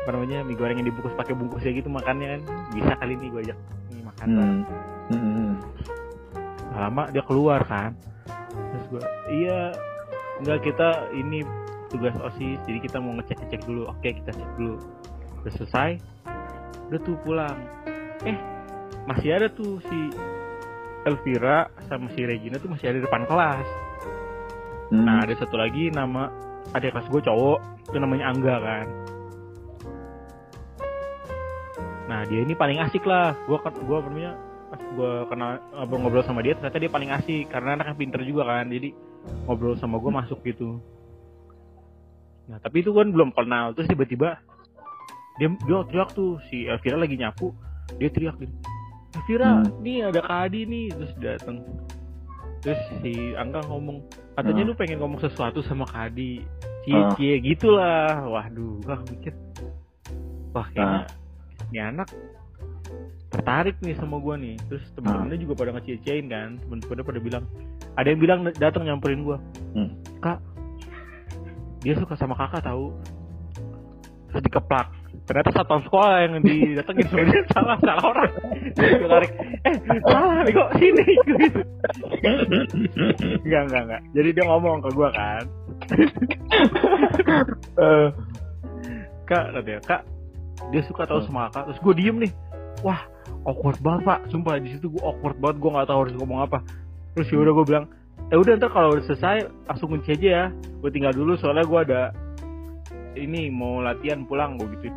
apa 0.05 0.11
namanya 0.13 0.45
mie 0.45 0.59
goreng 0.59 0.77
yang 0.83 0.89
dibungkus 0.91 1.15
pakai 1.15 1.35
bungkusnya 1.35 1.73
gitu 1.73 1.89
makannya 1.89 2.37
kan 2.37 2.41
bisa 2.75 2.93
kali 3.01 3.15
nih 3.17 3.29
gue 3.33 3.41
ajak 3.49 3.59
nih 3.91 4.03
makan 4.05 4.27
bareng. 4.29 4.61
Hmm. 5.09 5.19
Hmm. 5.23 5.53
Nggak 6.69 6.81
lama 6.83 7.03
dia 7.15 7.23
keluar 7.25 7.61
kan 7.65 7.91
terus 8.87 9.03
gue 9.03 9.03
iya 9.35 9.75
enggak 10.39 10.63
kita 10.63 11.11
ini 11.13 11.43
tugas 11.91 12.15
osis 12.23 12.59
jadi 12.67 12.79
kita 12.79 13.03
mau 13.03 13.19
ngecek 13.19 13.43
ngecek 13.43 13.63
dulu 13.67 13.91
oke 13.91 14.07
kita 14.07 14.31
cek 14.31 14.51
dulu 14.55 14.79
udah 15.43 15.53
selesai 15.59 15.91
udah 16.91 17.01
tuh 17.03 17.17
pulang 17.27 17.59
eh 18.23 18.39
masih 19.11 19.35
ada 19.35 19.47
tuh 19.51 19.83
si 19.91 20.15
Elvira 21.07 21.71
sama 21.87 22.11
si 22.15 22.27
Regina 22.27 22.59
tuh 22.59 22.71
masih 22.71 22.91
ada 22.91 22.99
di 22.99 23.05
depan 23.07 23.23
kelas 23.27 23.67
Hmm. 24.87 25.03
Nah 25.03 25.27
ada 25.27 25.35
satu 25.35 25.59
lagi 25.59 25.91
nama 25.91 26.31
adik 26.71 26.95
kelas 26.95 27.11
gue 27.11 27.23
cowok 27.27 27.59
itu 27.91 27.99
namanya 27.99 28.31
Angga 28.31 28.57
kan. 28.63 28.87
Nah 32.07 32.21
dia 32.31 32.41
ini 32.47 32.55
paling 32.55 32.79
asik 32.79 33.03
lah. 33.03 33.35
Gue 33.51 33.59
gue 33.59 33.99
namanya 34.07 34.39
pas 34.67 34.81
gue 34.83 35.13
kenal 35.31 35.51
ngobrol-ngobrol 35.75 36.25
sama 36.27 36.43
dia 36.43 36.59
ternyata 36.59 36.79
dia 36.83 36.91
paling 36.91 37.11
asik 37.15 37.47
karena 37.49 37.79
anaknya 37.79 37.95
pinter 37.95 38.21
juga 38.27 38.43
kan. 38.47 38.67
Jadi 38.69 38.91
ngobrol 39.47 39.79
sama 39.79 39.99
gue 39.99 40.13
masuk 40.13 40.39
gitu. 40.43 40.79
Nah 42.47 42.59
tapi 42.63 42.83
itu 42.83 42.95
kan 42.95 43.11
belum 43.11 43.35
kenal 43.35 43.75
terus 43.75 43.91
tiba-tiba 43.91 44.39
dia 45.37 45.49
dia 45.53 45.79
teriak 45.91 46.11
tuh 46.15 46.41
si 46.49 46.65
Elvira 46.65 46.97
lagi 46.97 47.19
nyapu 47.19 47.51
dia 47.99 48.11
teriak 48.11 48.39
gitu. 48.39 48.55
Elvira, 49.17 49.65
Hmm. 49.65 49.81
nih 49.81 50.13
ada 50.13 50.21
Kak 50.21 50.41
Adi 50.51 50.61
nih 50.69 50.87
terus 50.93 51.13
datang. 51.17 51.57
Terus 52.61 52.81
si 53.01 53.33
Angga 53.33 53.65
ngomong, 53.65 54.05
katanya 54.37 54.63
Hmm. 54.67 54.69
lu 54.69 54.75
pengen 54.77 54.99
ngomong 55.01 55.21
sesuatu 55.25 55.65
sama 55.65 55.89
Kak 55.89 56.13
Adi. 56.13 56.45
Cie, 56.85 56.93
Hmm. 56.93 57.15
cie 57.17 57.35
gitulah. 57.41 58.29
Waduh, 58.29 58.77
gua 58.85 59.01
mikir. 59.09 59.33
Wah, 60.53 60.69
kayaknya 60.69 61.03
ini 61.73 61.79
anak 61.81 62.09
tertarik 63.47 63.79
nih 63.79 63.95
sama 63.95 64.19
gua 64.19 64.35
nih. 64.35 64.59
Terus 64.67 64.83
temen-temennya 64.99 65.39
juga 65.39 65.55
pada 65.55 65.71
ngecie-ciein 65.79 66.27
kan. 66.27 66.59
Temen-temennya 66.67 67.05
pada 67.07 67.21
bilang, 67.23 67.45
ada 67.95 68.09
yang 68.11 68.19
bilang 68.19 68.41
datang 68.59 68.83
nyamperin 68.83 69.23
gua. 69.23 69.39
Hmm. 69.71 69.95
Kak, 70.19 70.43
dia 71.87 71.95
suka 71.95 72.19
sama 72.19 72.35
kakak 72.35 72.67
tahu. 72.67 72.91
Terus 74.35 74.43
dikeplak. 74.51 74.91
Ternyata 75.31 75.55
satpam 75.55 75.79
sekolah 75.87 76.27
yang 76.27 76.43
didatengin 76.43 77.07
sebenarnya 77.07 77.43
salah 77.55 77.79
salah 77.79 78.03
orang. 78.03 78.33
Gue 78.75 79.09
tarik, 79.15 79.33
eh 79.63 79.75
salah 80.03 80.43
nih 80.43 80.53
kok 80.55 80.71
sini 80.83 81.07
gitu. 81.07 81.61
Enggak 83.47 83.63
enggak 83.71 83.83
enggak. 83.87 84.03
Jadi 84.11 84.29
dia 84.35 84.45
ngomong 84.51 84.83
ke 84.83 84.91
gua 84.91 85.09
kan, 85.15 85.43
Eh, 87.79 88.09
kak 89.31 89.45
katanya 89.55 89.83
kak 89.87 90.03
dia 90.75 90.83
suka 90.91 91.07
tahu 91.07 91.23
sama 91.23 91.47
kakak. 91.47 91.71
Terus 91.71 91.81
gue 91.83 91.95
diem 91.95 92.17
nih, 92.27 92.33
wah 92.83 93.03
awkward 93.47 93.79
banget 93.81 94.03
pak. 94.05 94.19
Sumpah 94.29 94.59
di 94.59 94.75
situ 94.75 94.91
gue 94.91 95.03
awkward 95.03 95.39
banget. 95.39 95.57
Gue 95.63 95.71
nggak 95.73 95.89
tahu 95.89 95.99
harus 96.05 96.15
ngomong 96.19 96.41
apa. 96.43 96.59
Terus 97.15 97.31
ya 97.33 97.39
udah 97.41 97.53
gue 97.57 97.65
bilang, 97.65 97.87
eh 98.29 98.37
udah 98.37 98.53
ntar 98.59 98.71
kalau 98.75 98.99
udah 98.99 99.05
selesai 99.07 99.49
langsung 99.71 99.89
kunci 99.95 100.19
aja 100.19 100.29
ya. 100.29 100.45
Gue 100.83 100.91
tinggal 100.91 101.15
dulu 101.15 101.39
soalnya 101.39 101.65
gue 101.65 101.81
ada 101.87 102.03
ini 103.17 103.49
mau 103.49 103.81
latihan 103.81 104.27
pulang 104.27 104.61
gue 104.61 104.69
gitu. 104.77 104.91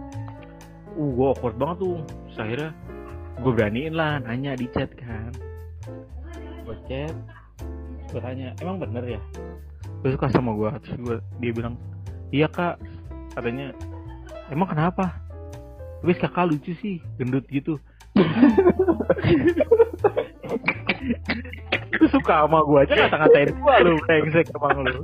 Uh 0.97 1.09
gue 1.13 1.27
awkward 1.31 1.55
banget 1.55 1.77
tuh. 1.85 1.97
Terus 2.27 2.38
akhirnya 2.41 2.69
gue 3.39 3.51
beraniin 3.55 3.93
lah 3.95 4.19
nanya 4.19 4.57
di 4.57 4.67
chat 4.73 4.91
kan. 4.97 5.31
Gue 6.65 6.75
chat, 6.89 7.15
gue 8.12 8.19
tanya 8.19 8.51
emang 8.59 8.81
bener 8.81 9.17
ya? 9.17 9.21
Gue 10.03 10.12
suka 10.17 10.27
sama 10.33 10.51
gue. 10.57 10.69
Terus 10.83 10.97
gue 10.99 11.17
dia 11.39 11.51
bilang 11.53 11.79
iya 12.33 12.49
kak. 12.49 12.81
Katanya 13.38 13.71
emang 14.51 14.67
kenapa? 14.73 15.15
Tapi 15.99 16.15
kakak 16.15 16.47
lucu 16.47 16.71
sih, 16.79 17.03
gendut 17.19 17.43
gitu. 17.51 17.79
Lu 21.99 22.05
suka 22.10 22.34
sama 22.45 22.60
gue 22.63 22.79
aja 22.86 22.93
ngata-ngatain 22.95 23.49
gue 23.51 23.75
lu 23.84 23.93
brengsek 24.05 24.45
emang 24.55 24.77
lu. 24.86 24.99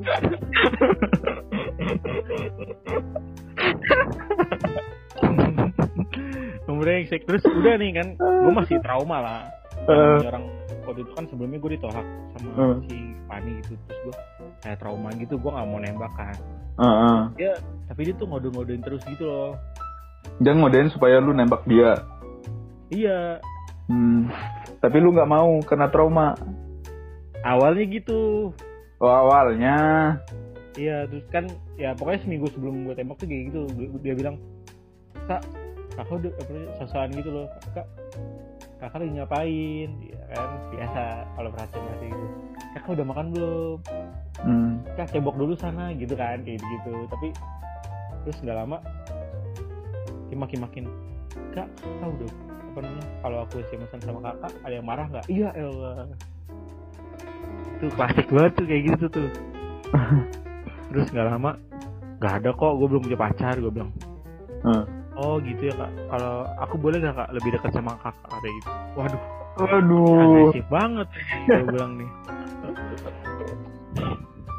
brengsek 6.76 7.26
terus 7.26 7.42
udah 7.50 7.82
nih 7.82 7.92
kan 7.98 8.08
gue 8.20 8.54
masih 8.54 8.78
trauma 8.86 9.18
lah. 9.24 9.42
Namanya 9.90 10.30
orang 10.38 10.46
waktu 10.86 11.02
itu 11.02 11.12
kan 11.18 11.26
sebelumnya 11.30 11.60
gue 11.60 11.72
ditolak 11.78 12.06
sama 12.38 12.50
Eh. 12.56 12.76
si 12.88 12.98
Fanny 13.26 13.52
gitu 13.66 13.74
terus 13.90 14.00
gue 14.06 14.16
kayak 14.62 14.78
trauma 14.80 15.10
gitu 15.18 15.34
gue 15.36 15.52
nggak 15.52 15.68
mau 15.68 15.80
nembak 15.82 16.14
kan 16.14 16.36
Heeh. 16.76 17.20
dia 17.38 17.54
tapi 17.90 18.02
dia 18.06 18.14
tuh 18.16 18.28
ngode-ngodein 18.30 18.82
terus 18.86 19.02
gitu 19.10 19.26
loh 19.26 19.52
Dia 20.42 20.58
ngodein 20.58 20.90
supaya 20.90 21.22
lu 21.22 21.32
nembak 21.32 21.62
dia. 21.70 22.02
Iya 22.90 23.40
Hmm. 23.86 24.34
Tapi 24.82 24.98
lu 24.98 25.14
nggak 25.14 25.30
mau 25.30 25.62
kena 25.62 25.86
trauma. 25.88 26.34
awalnya 27.46 27.86
gitu 27.86 28.50
Oh 28.98 29.14
awalnya. 29.14 29.78
iya 30.74 31.06
terus 31.06 31.22
kan 31.30 31.46
ya 31.78 31.94
pokoknya 31.94 32.20
seminggu 32.20 32.50
sebelum 32.50 32.84
gue 32.84 32.98
tembak 32.98 33.16
tuh 33.16 33.30
kayak 33.30 33.54
gitu 33.54 33.62
Dia- 34.02 34.18
bilang 34.18 34.42
kak 35.24 35.46
kakak 35.94 36.18
udah 36.20 36.32
sosokan 36.76 37.14
gitu 37.14 37.30
loh 37.30 37.46
kak 37.72 37.86
kakak 38.76 38.98
lagi 39.00 39.14
ngapain 39.14 39.90
ya 40.04 40.20
kan 40.34 40.50
biasa 40.68 41.02
kalau 41.32 41.50
perhatian 41.54 41.86
hati 41.86 42.06
gitu 42.10 42.26
kakak 42.74 42.92
udah 42.92 43.06
makan 43.06 43.26
belum 43.32 43.78
Hmm. 44.42 44.72
kak 44.98 45.08
cebok 45.14 45.38
dulu 45.38 45.54
sana 45.54 45.94
gitu 45.94 46.18
kan 46.18 46.42
kayak 46.42 46.60
gitu 46.60 46.94
tapi 47.08 47.30
terus 48.26 48.38
nggak 48.42 48.58
lama 48.58 48.82
makin 50.34 50.60
makin 50.60 50.86
kak 51.54 51.70
kak 51.72 52.08
udah 52.10 52.32
apa 52.76 52.84
namanya 52.84 53.08
kalau 53.24 53.38
aku 53.48 53.56
sms 53.72 54.04
sama 54.04 54.20
kakak 54.20 54.52
ada 54.68 54.74
yang 54.76 54.84
marah 54.84 55.08
nggak? 55.08 55.26
Iya 55.32 55.50
elah. 55.56 56.12
Tuh 57.80 57.90
klasik 57.96 58.28
banget 58.28 58.52
tuh 58.60 58.66
kayak 58.68 58.84
gitu 58.92 59.06
tuh. 59.08 59.30
Terus 60.92 61.08
nggak 61.08 61.28
lama 61.32 61.56
nggak 62.20 62.34
ada 62.44 62.50
kok 62.52 62.74
gue 62.76 62.88
belum 62.92 63.02
punya 63.08 63.16
pacar 63.16 63.56
gue 63.56 63.72
bilang. 63.72 63.96
Hmm. 64.68 64.84
oh 65.16 65.40
gitu 65.40 65.72
ya 65.72 65.74
kak. 65.80 65.92
Kalau 66.12 66.44
aku 66.60 66.76
boleh 66.76 67.00
nggak 67.00 67.16
kak 67.16 67.30
lebih 67.32 67.56
dekat 67.56 67.72
sama 67.72 67.96
kakak 68.04 68.36
kayak 68.44 68.56
gitu 68.60 68.70
waduh. 69.00 69.22
Aduh. 69.56 70.20
agresif 70.20 70.66
banget 70.68 71.08
gue 71.48 71.68
bilang 71.80 71.92
nih. 71.96 72.10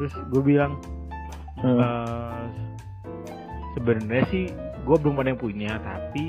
Terus 0.00 0.12
gue 0.32 0.40
bilang 0.40 0.72
Hmm. 1.56 1.80
Eh, 1.80 2.44
sebenarnya 3.72 4.24
sih 4.28 4.44
gue 4.84 4.96
belum 5.00 5.16
ada 5.24 5.32
yang 5.32 5.40
punya 5.40 5.80
tapi 5.80 6.28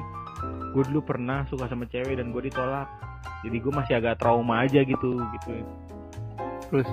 gue 0.74 0.84
dulu 0.92 1.02
pernah 1.04 1.48
suka 1.48 1.70
sama 1.70 1.86
cewek 1.88 2.18
dan 2.18 2.32
gue 2.32 2.50
ditolak. 2.50 2.88
Jadi 3.46 3.58
gue 3.60 3.74
masih 3.74 3.94
agak 4.00 4.20
trauma 4.20 4.66
aja 4.66 4.82
gitu 4.84 5.20
gitu. 5.20 5.52
Terus 6.68 6.88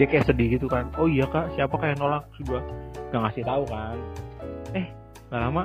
dia 0.00 0.06
kayak 0.06 0.24
sedih 0.28 0.48
gitu 0.56 0.66
kan. 0.70 0.88
Oh 0.96 1.10
iya 1.10 1.26
kak 1.28 1.52
siapa 1.56 1.74
kayak 1.76 1.98
nolak? 2.00 2.24
Terus 2.32 2.56
gue 2.56 2.60
gak 3.12 3.20
ngasih 3.24 3.44
tahu 3.44 3.64
kan. 3.68 3.96
Eh 4.72 4.86
gak 5.28 5.42
lama 5.44 5.64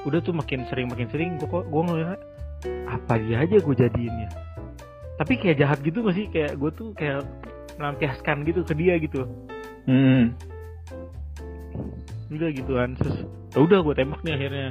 udah 0.00 0.16
tuh 0.24 0.32
makin 0.32 0.64
sering 0.72 0.88
makin 0.88 1.12
sering 1.12 1.36
gue 1.36 1.44
kok 1.44 1.68
gue 1.68 1.82
ngeliat 1.84 2.16
apa 2.88 3.20
dia 3.20 3.44
aja 3.44 3.60
gue 3.60 3.74
jadiin 3.76 4.24
ya 4.24 4.30
tapi 5.20 5.36
kayak 5.36 5.60
jahat 5.60 5.78
gitu 5.84 6.00
gak 6.00 6.16
sih? 6.16 6.26
Kayak 6.32 6.56
gue 6.56 6.70
tuh 6.72 6.88
kayak 6.96 7.28
melampiaskan 7.76 8.40
gitu 8.48 8.64
ke 8.64 8.72
dia 8.72 8.96
gitu. 8.96 9.28
Hmm. 9.84 10.32
udah 12.30 12.48
gitu 12.54 12.72
kan 12.78 12.94
terus 12.94 13.26
ya 13.52 13.58
udah 13.58 13.82
gue 13.82 13.94
tembak 13.96 14.22
nih 14.22 14.38
akhirnya 14.38 14.68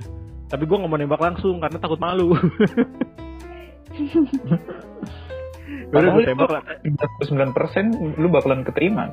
tapi 0.49 0.65
gue 0.65 0.77
nggak 0.77 0.89
mau 0.89 0.97
nembak 0.97 1.21
langsung 1.21 1.61
karena 1.61 1.77
takut 1.77 2.01
malu. 2.01 2.33
Udah 5.89 6.09
gue 6.13 6.23
tembak 6.25 6.49
lah. 6.53 6.63
99% 7.25 8.17
lu 8.17 8.27
bakalan 8.29 8.61
keterima. 8.65 9.09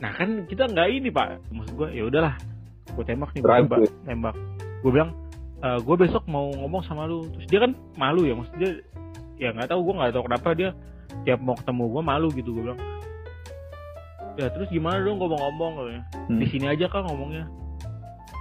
nah 0.00 0.16
kan 0.16 0.48
kita 0.48 0.64
nggak 0.64 0.88
ini 0.90 1.08
pak. 1.12 1.42
Maksud 1.52 1.74
gue 1.76 1.88
ya 1.92 2.08
udahlah. 2.08 2.34
Gue 2.96 3.04
tembak 3.04 3.30
nih 3.36 3.40
gue 3.44 3.50
coba 3.66 3.76
tembak. 4.06 4.34
Gue 4.80 4.90
bilang 4.94 5.10
gue 5.60 5.96
besok 5.98 6.24
mau 6.30 6.48
ngomong 6.54 6.82
sama 6.86 7.04
lu. 7.04 7.28
Terus 7.36 7.46
dia 7.50 7.60
kan 7.62 7.72
malu 7.98 8.24
ya 8.24 8.34
maksud 8.34 8.54
dia 8.56 8.70
ya 9.40 9.52
nggak 9.52 9.68
tahu 9.72 9.80
gue 9.90 9.94
nggak 9.96 10.12
tahu 10.16 10.24
kenapa 10.28 10.48
dia 10.56 10.70
tiap 11.26 11.40
mau 11.42 11.56
ketemu 11.58 11.84
gue 11.90 12.02
malu 12.02 12.28
gitu 12.32 12.50
gue 12.56 12.62
bilang. 12.70 12.80
Ya 14.38 14.46
terus 14.48 14.70
gimana 14.72 15.02
dong 15.04 15.20
gue 15.20 15.28
mau 15.28 15.40
ngomong 15.50 15.72
katanya. 15.82 16.02
Hmm. 16.16 16.38
di 16.40 16.46
sini 16.48 16.66
aja 16.70 16.86
kan 16.88 17.04
ngomongnya. 17.04 17.44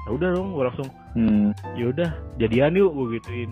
Ya 0.07 0.09
udah 0.15 0.29
dong 0.31 0.55
gue 0.55 0.63
langsung 0.63 0.87
Hmm. 1.11 1.49
ya 1.73 1.89
udah 1.89 2.09
jadian 2.37 2.73
yuk 2.73 2.91
gue 2.91 3.07
gituin 3.17 3.51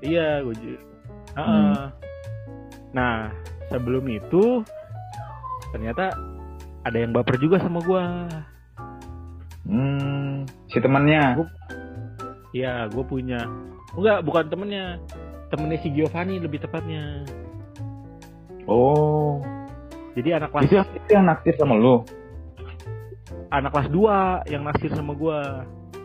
iya 0.00 0.42
gue 0.42 0.54
j- 0.56 0.82
Ah, 1.32 1.46
ah. 1.46 1.86
nah 2.92 3.30
sebelum 3.68 4.04
itu 4.06 4.60
ternyata 5.70 6.12
ada 6.82 6.98
yang 6.98 7.10
baper 7.10 7.38
juga 7.38 7.56
sama 7.56 7.80
gue 7.80 8.04
Hmm. 9.62 10.42
Si 10.66 10.76
temannya. 10.76 11.38
Gua- 11.38 11.54
Iya 12.50 12.84
gue 12.86 13.00
punya 13.00 13.40
enggak 13.92 14.20
bukan 14.20 14.44
temennya 14.44 14.98
temennya 15.48 15.78
si 15.78 15.88
Giovanni 15.88 16.36
lebih 16.36 16.60
tepatnya 16.60 17.22
Oh. 18.64 19.38
jadi 20.12 20.36
anak 20.36 20.50
kelas 20.50 20.62
Itu 20.62 20.74
yang, 20.74 20.88
itu 20.92 21.08
yang 21.08 21.24
naksir 21.24 21.54
sama 21.56 21.74
lu. 21.74 22.02
Anak 23.52 23.70
kelas 23.70 23.88
2 23.88 24.48
yang 24.48 24.62
naksir 24.64 24.90
sama 24.90 25.12
gue 25.12 25.38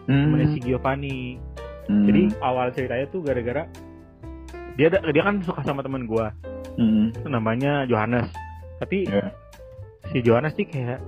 Hmm. 0.08 0.24
temennya 0.24 0.48
si 0.52 0.60
Giovanni 0.62 1.20
Hmm. 1.88 2.04
jadi 2.04 2.22
awal 2.40 2.72
ceritanya 2.72 3.08
tuh 3.08 3.24
gara-gara 3.24 3.64
dia 4.76 4.88
ada- 4.88 5.04
dia 5.08 5.24
kan 5.24 5.40
suka 5.42 5.64
sama 5.64 5.80
temen 5.80 6.04
gue 6.04 6.26
Hmm. 6.76 7.10
itu 7.10 7.28
namanya 7.28 7.84
Johannes 7.84 8.28
tapi 8.78 9.04
Iya. 9.04 9.32
si 10.08 10.20
Johannes 10.22 10.54
sih 10.54 10.64
kayak 10.64 11.00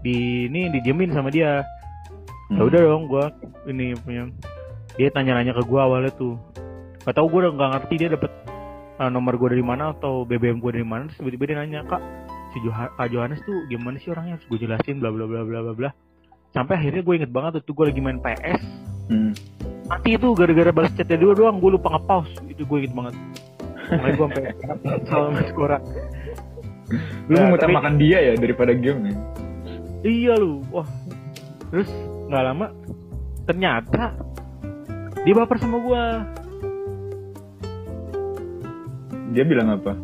di 0.00 0.48
ini 0.48 0.68
didiemin 0.70 1.12
sama 1.12 1.28
dia 1.28 1.64
Hmm. 2.48 2.60
ya 2.60 2.62
udah 2.64 2.80
dong 2.82 3.04
gue 3.06 3.24
ini 3.68 3.96
punya 3.96 4.28
dia 4.96 5.08
tanya-nanya 5.08 5.52
ke 5.52 5.62
gue 5.62 5.80
awalnya 5.80 6.12
tuh 6.12 6.36
gak 7.04 7.14
tau 7.14 7.24
gue 7.24 7.40
udah 7.40 7.52
nggak 7.52 7.70
ngerti 7.72 7.94
dia 7.96 8.08
dapet 8.12 8.32
uh, 8.96 9.08
nomor 9.08 9.36
gue 9.36 9.48
dari 9.52 9.64
mana 9.64 9.92
atau 9.92 10.24
BBM 10.24 10.60
gue 10.60 10.70
dari 10.72 10.84
mana 10.84 11.08
terus 11.08 11.20
tiba-tiba 11.20 11.44
dia 11.46 11.56
nanya 11.56 11.80
kak 11.84 12.02
si 12.54 12.62
kak 12.62 13.10
Johannes 13.10 13.42
tuh 13.42 13.66
gimana 13.66 13.98
sih 13.98 14.08
orangnya 14.08 14.38
terus 14.38 14.48
gue 14.48 14.58
jelasin 14.62 15.02
bla 15.02 15.10
bla 15.10 15.26
bla 15.26 15.42
bla 15.42 15.60
bla 15.60 15.74
bla 15.74 15.90
sampai 16.50 16.78
akhirnya 16.78 17.02
gue 17.02 17.14
inget 17.18 17.28
banget 17.28 17.58
tuh 17.60 17.74
gue 17.74 17.90
lagi 17.90 17.98
main 17.98 18.18
PS 18.18 18.62
Hmm. 19.04 19.36
mati 19.84 20.16
itu 20.16 20.32
gara-gara 20.32 20.72
balas 20.72 20.88
chatnya 20.94 21.20
dua 21.20 21.36
doang 21.36 21.60
gue 21.60 21.76
lupa 21.76 21.92
nge-pause 21.92 22.40
itu 22.48 22.64
gue 22.64 22.78
inget 22.80 22.94
banget 22.94 23.12
makanya 23.84 24.14
gue 24.16 24.24
sampai 24.24 24.42
salah 25.10 25.28
sama 25.28 25.42
skora 25.44 25.78
Lu 27.26 27.34
Nah, 27.34 27.48
ngutamakan 27.48 27.58
tapi- 27.58 27.76
makan 27.76 27.94
dia 27.96 28.18
ya 28.20 28.32
daripada 28.36 28.72
game 28.72 29.08
ya. 29.08 29.14
Iya 30.04 30.32
lu, 30.36 30.60
wah. 30.68 30.84
Terus 31.72 31.88
nggak 32.28 32.42
lama 32.44 32.66
ternyata 33.44 34.12
dia 35.20 35.32
baper 35.32 35.56
sama 35.56 35.80
gua. 35.80 36.04
Dia 39.32 39.42
bilang 39.42 39.72
apa? 39.72 39.96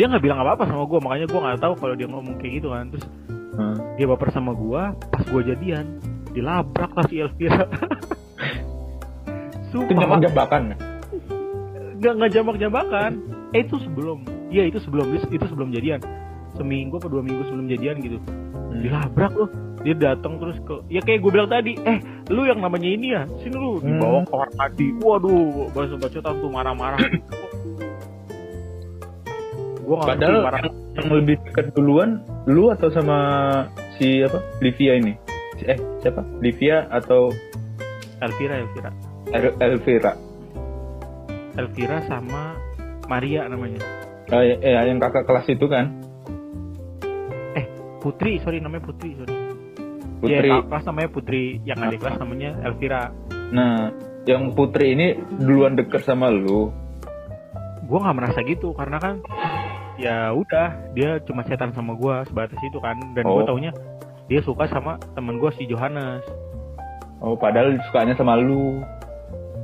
Dia 0.00 0.08
nggak 0.08 0.24
bilang 0.24 0.40
apa-apa 0.40 0.64
sama 0.64 0.88
gua, 0.88 0.96
makanya 1.04 1.28
gua 1.28 1.40
nggak 1.44 1.60
tahu 1.60 1.74
kalau 1.76 1.92
dia 1.92 2.08
ngomong 2.08 2.40
kayak 2.40 2.64
gitu 2.64 2.72
kan. 2.72 2.88
Terus 2.88 3.04
Hmm. 3.50 3.76
dia 4.00 4.08
baper 4.08 4.32
sama 4.32 4.56
gua, 4.56 4.96
pas 5.12 5.20
gua 5.28 5.44
jadian, 5.44 6.00
dilabrak 6.32 6.96
lah 6.96 7.04
si 7.12 7.20
Elvira. 7.20 7.68
Itu 9.68 9.76
Sumpah, 9.76 10.00
jamak 10.00 10.18
jabakan. 10.24 10.62
nggak 12.00 12.12
nggak 12.16 12.30
jambak-jambakan. 12.32 13.10
Eh 13.52 13.60
itu 13.60 13.76
sebelum, 13.84 14.24
iya 14.48 14.64
itu 14.64 14.80
sebelum 14.80 15.12
itu 15.12 15.44
sebelum 15.44 15.68
jadian. 15.68 16.00
Seminggu 16.56 16.96
atau 16.96 17.12
dua 17.12 17.20
minggu 17.20 17.44
sebelum 17.44 17.68
jadian 17.68 18.00
gitu. 18.00 18.16
Hmm. 18.70 18.80
dilabrak 18.80 19.34
loh 19.34 19.50
dia 19.82 19.94
datang 19.98 20.38
terus 20.38 20.54
ke 20.62 20.78
ya 20.86 21.02
kayak 21.02 21.26
gue 21.26 21.30
bilang 21.34 21.50
tadi 21.50 21.74
eh 21.82 21.98
lu 22.30 22.46
yang 22.46 22.62
namanya 22.62 22.86
ini 22.86 23.18
ya 23.18 23.26
sini 23.42 23.56
lu 23.58 23.82
dibawa 23.82 24.22
ke 24.22 24.30
kamar 24.30 24.48
mandi 24.54 24.86
waduh 25.02 25.66
baca 25.74 25.96
bacotan 25.98 26.34
tuh 26.38 26.50
marah-marah 26.54 27.00
ngerti 29.92 30.10
Padahal 30.12 30.34
yang, 30.36 30.74
yang 30.94 31.08
lebih 31.12 31.36
dekat 31.42 31.66
duluan 31.72 32.10
lu 32.44 32.68
atau 32.68 32.88
sama 32.88 33.18
si 33.96 34.20
apa? 34.20 34.38
Livia 34.60 34.94
ini. 34.94 35.14
Si- 35.54 35.66
Eh, 35.66 35.78
siapa? 35.98 36.22
Livia 36.38 36.86
atau 36.88 37.34
Elvira 38.18 38.54
Elvira 38.56 38.90
El- 39.30 39.56
Elvira? 39.58 40.12
Elvira 41.52 41.98
sama 42.02 42.56
Maria 43.06 43.44
namanya 43.44 43.80
Eh, 44.28 44.56
eh, 44.56 44.74
yang 44.78 44.96
kakak 44.98 45.24
kelas 45.24 45.48
itu 45.48 45.66
kan? 45.66 45.90
Putri 48.00 48.40
sorry 48.40 48.58
namanya 48.58 48.80
Putri 48.82 49.12
sorry 49.12 49.36
Putri. 50.18 50.48
Kakak 50.48 50.68
kelas 50.68 50.84
namanya 50.86 51.08
Putri 51.10 51.44
yang 51.62 51.78
adik 51.78 52.00
kelas 52.00 52.16
namanya 52.16 52.50
Elvira 52.62 53.02
Nah, 53.50 53.90
yang 54.24 54.52
Putri 54.52 54.94
ini 54.94 55.06
duluan 55.34 55.74
deket 55.74 56.04
sama 56.04 56.28
lu. 56.28 56.72
gue 57.82 57.98
nggak 57.98 58.16
merasa 58.16 58.38
gitu 58.40 58.70
karena 58.70 58.96
kan 58.96 59.18
ya 60.00 60.32
udah 60.32 60.68
dia 60.96 61.20
cuma 61.22 61.44
setan 61.44 61.70
sama 61.70 61.92
gue 61.92 62.14
sebatas 62.26 62.56
itu 62.64 62.80
kan 62.80 62.96
dan 63.12 63.22
gue 63.22 63.42
Oh. 63.44 63.46
taunya 63.46 63.70
dia 64.26 64.40
suka 64.40 64.64
sama 64.66 64.96
temen 65.12 65.36
gue 65.36 65.50
si 65.54 65.68
Johannes 65.68 66.24
Oh, 67.20 67.36
padahal 67.36 67.76
sukanya 67.84 68.16
sama 68.16 68.32
lu. 68.32 68.80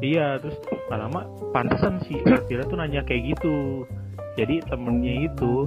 Iya, 0.05 0.37
terus 0.45 0.61
gak 0.93 1.01
lama 1.01 1.25
pantesan 1.57 2.05
si 2.05 2.21
Elvira 2.21 2.69
tuh 2.69 2.77
nanya 2.77 3.01
kayak 3.01 3.33
gitu. 3.33 3.89
Jadi 4.37 4.61
temennya 4.69 5.25
itu 5.25 5.65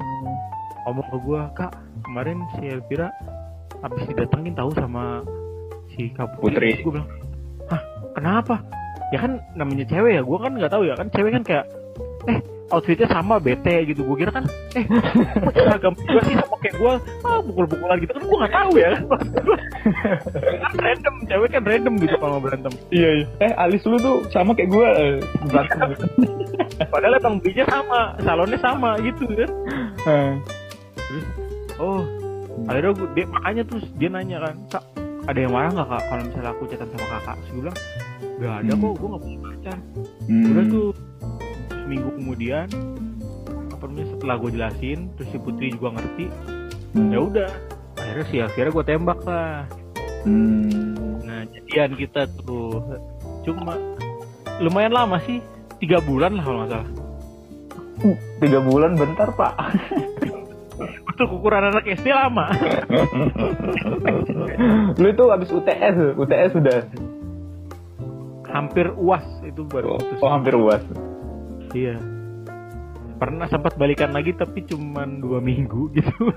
ngomong 0.86 1.08
ke 1.10 1.18
gua, 1.26 1.50
"Kak, 1.58 1.74
kemarin 2.06 2.46
si 2.54 2.70
Elvira 2.70 3.10
habis 3.82 4.06
didatengin 4.06 4.54
tahu 4.54 4.70
sama 4.78 5.26
si 5.90 6.14
Kak 6.14 6.38
Putri. 6.38 6.78
Gua 6.86 7.02
bilang, 7.02 7.10
"Hah, 7.74 7.82
kenapa?" 8.14 8.62
Ya 9.10 9.26
kan 9.26 9.42
namanya 9.58 9.90
cewek 9.90 10.14
ya, 10.14 10.22
gua 10.22 10.46
kan 10.46 10.54
nggak 10.62 10.70
tahu 10.70 10.86
ya 10.86 10.94
kan 10.94 11.10
cewek 11.10 11.34
kan 11.34 11.42
kayak, 11.42 11.66
"Eh, 12.30 12.38
outfitnya 12.70 13.08
sama 13.08 13.38
bete 13.38 13.86
gitu. 13.86 14.02
Gue 14.04 14.18
kira 14.20 14.32
kan 14.32 14.46
eh 14.74 14.86
seragam 15.52 15.94
gue 15.96 16.22
sih 16.24 16.36
sama 16.36 16.56
kayak 16.60 16.76
gue 16.78 16.94
ah 17.24 17.40
pukul-pukulan 17.42 17.98
gitu. 18.00 18.12
Kan 18.14 18.24
gue 18.24 18.38
nggak 18.38 18.54
tahu 18.54 18.72
ya. 18.76 18.92
Kan 20.60 20.74
random 20.78 21.16
cewek 21.26 21.50
kan 21.52 21.64
random 21.66 21.94
gitu 21.98 22.16
kalau 22.18 22.38
berantem. 22.38 22.74
Iya 22.90 23.10
iya. 23.22 23.26
Eh 23.42 23.52
alis 23.58 23.84
lu 23.84 23.98
tuh 23.98 24.24
sama 24.30 24.54
kayak 24.54 24.70
gue 24.70 24.88
eh, 24.88 25.16
berantem 25.48 25.90
padahal 26.94 27.18
emang 27.18 27.36
belinya 27.40 27.66
sama 27.68 28.00
salonnya 28.22 28.60
sama 28.60 28.90
gitu 29.02 29.24
kan. 29.28 29.52
Eh, 30.06 30.32
terus 30.96 31.26
oh 31.78 32.02
akhirnya 32.68 32.92
gue 32.92 33.08
dia 33.14 33.26
makanya 33.26 33.64
terus 33.64 33.86
dia 33.96 34.10
nanya 34.12 34.38
kan 34.44 34.56
kak 34.70 34.84
ada 35.26 35.40
yang 35.40 35.54
marah 35.54 35.72
nggak 35.72 35.88
kak 35.88 36.04
kalau 36.08 36.22
misalnya 36.26 36.52
aku 36.52 36.64
chatan 36.68 36.88
sama 36.92 37.08
kakak? 37.10 37.36
Terus 37.36 37.50
gue 37.50 37.62
bilang 37.62 37.78
gak 38.40 38.54
ada 38.56 38.72
Hmm. 38.72 38.82
kok 38.82 38.94
gue 38.96 39.08
nggak 39.10 39.22
punya 39.22 39.40
pacar. 39.44 39.78
Hmm. 40.24 40.46
udah 40.48 40.64
tuh 40.66 40.88
seminggu 41.90 42.14
kemudian 42.22 42.70
apa 43.74 43.84
namanya 43.90 44.08
setelah 44.14 44.36
gue 44.38 44.52
jelasin 44.54 45.00
terus 45.18 45.30
si 45.34 45.38
Putri 45.42 45.74
juga 45.74 45.98
ngerti 45.98 46.30
Hmm. 46.90 47.14
ya 47.14 47.20
udah 47.22 47.52
akhirnya 48.02 48.26
sih 48.34 48.40
akhirnya 48.42 48.72
gue 48.74 48.86
tembak 48.86 49.20
lah. 49.22 49.70
Hmm. 50.26 51.22
nah 51.22 51.46
jadian 51.46 51.94
kita 51.94 52.26
tuh. 52.42 52.82
Cuma 53.46 53.78
lumayan 54.58 54.94
lama 54.98 55.22
sih 55.24 55.38
tiga 55.78 56.02
bulan 56.02 56.34
lah 56.34 56.44
kalau 56.44 56.58
nggak 56.66 56.72
salah. 56.74 56.90
Tiga 58.42 58.60
bulan 58.66 58.98
bentar 58.98 59.30
pak. 59.38 59.54
Untuk 61.14 61.30
ukuran 61.30 61.70
anak 61.70 61.86
SD 61.86 62.10
lama. 62.10 62.48
Lu 64.98 65.08
itu 65.14 65.24
habis 65.30 65.52
UTS 65.52 66.18
UTS 66.18 66.50
sudah? 66.56 66.80
Hampir 68.50 68.90
uas 68.98 69.22
itu 69.46 69.62
baru 69.70 69.94
oh, 69.94 70.02
putus. 70.02 70.20
oh, 70.26 70.32
hampir 70.32 70.58
uas 70.58 70.82
iya. 71.76 71.96
Pernah 73.20 73.52
sempat 73.52 73.76
balikan 73.76 74.16
lagi 74.16 74.32
tapi 74.32 74.64
cuman 74.64 75.20
dua 75.20 75.44
minggu 75.44 75.90
gitu. 75.98 76.32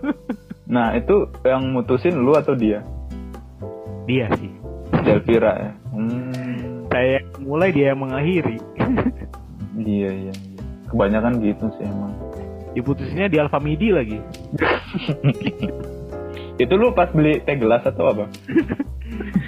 Nah 0.66 0.96
itu 0.98 1.30
yang 1.46 1.70
mutusin 1.70 2.18
lu 2.18 2.34
atau 2.34 2.58
dia? 2.58 2.82
Dia 4.08 4.26
sih. 4.38 4.52
Delvira 5.04 5.52
ya? 5.56 5.72
Hmm. 5.92 6.88
saya 6.88 7.20
mulai 7.36 7.68
dia 7.68 7.92
yang 7.92 8.00
mengakhiri. 8.00 8.56
Iya 9.72 10.10
iya 10.28 10.34
iya. 10.36 10.62
kebanyakan 10.92 11.40
gitu 11.40 11.64
sih 11.80 11.88
emang. 11.88 12.12
Diputusinnya 12.76 13.32
di 13.32 13.40
Alfamidi 13.40 13.88
lagi. 13.88 14.20
Itu 16.60 16.76
lu 16.76 16.92
pas 16.92 17.08
beli 17.08 17.40
teh 17.40 17.56
gelas 17.56 17.80
atau 17.88 18.12
apa? 18.12 18.28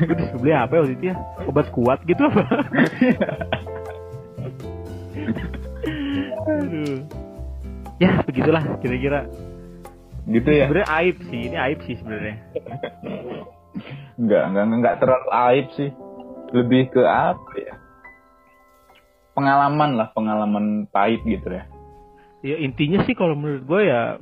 Gue 0.01 0.41
beli 0.41 0.57
apa 0.57 0.73
ya 0.73 0.81
waktu 0.81 0.95
itu 0.97 1.05
ya? 1.13 1.17
Obat 1.45 1.69
kuat 1.77 2.01
gitu 2.09 2.25
apa 2.25 2.45
ya 8.03 8.21
begitulah 8.27 8.63
kira-kira 8.83 9.31
gitu 10.25 10.51
ya 10.51 10.67
sebenarnya 10.67 10.91
aib 11.05 11.17
sih 11.29 11.41
ini 11.53 11.57
aib 11.61 11.79
sih 11.85 11.95
sebenarnya 12.01 12.37
enggak, 14.19 14.43
enggak, 14.51 14.65
enggak 14.71 14.97
terlalu 15.03 15.29
aib 15.31 15.67
sih. 15.75 15.91
Lebih 16.55 16.95
ke 16.95 17.03
apa 17.03 17.51
ya? 17.59 17.75
Pengalaman 19.35 19.99
lah, 19.99 20.09
pengalaman 20.15 20.87
pahit 20.95 21.19
gitu 21.27 21.51
ya. 21.51 21.67
ya 22.45 22.61
intinya 22.61 23.03
sih 23.09 23.17
kalau 23.17 23.35
menurut 23.35 23.65
gue 23.65 23.81
ya 23.89 24.21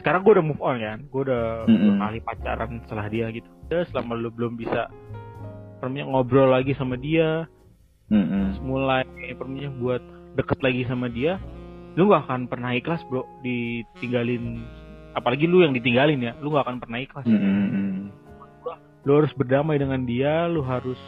sekarang 0.00 0.24
gue 0.24 0.32
udah 0.32 0.46
move 0.48 0.64
on 0.64 0.80
kan 0.80 0.98
gue 1.04 1.22
udah 1.28 1.68
Mm-mm. 1.68 1.76
dua 1.76 2.08
kali 2.08 2.18
pacaran 2.24 2.70
setelah 2.88 3.06
dia 3.12 3.28
gitu 3.36 3.44
ya 3.68 3.84
selama 3.92 4.16
lu 4.16 4.32
belum 4.32 4.56
bisa 4.56 4.88
permanya 5.76 6.08
ngobrol 6.08 6.48
lagi 6.48 6.72
sama 6.72 6.96
dia 6.96 7.44
Mm-mm. 8.08 8.64
mulai 8.64 9.04
permanya 9.36 9.68
buat 9.76 10.00
deket 10.40 10.56
lagi 10.64 10.88
sama 10.88 11.12
dia 11.12 11.36
lu 11.94 12.06
gak 12.06 12.26
akan 12.26 12.46
pernah 12.46 12.70
ikhlas 12.72 13.02
bro 13.06 13.26
ditinggalin 13.42 14.62
apalagi 15.12 15.50
lu 15.50 15.66
yang 15.66 15.74
ditinggalin 15.74 16.22
ya 16.22 16.32
lu 16.38 16.54
gak 16.54 16.66
akan 16.66 16.78
pernah 16.78 16.98
ikhlas 16.98 17.26
Mm-mm. 17.26 18.10
lu 19.02 19.12
harus 19.16 19.32
berdamai 19.34 19.76
dengan 19.76 20.04
dia 20.04 20.46
lu 20.46 20.62
harus 20.62 20.98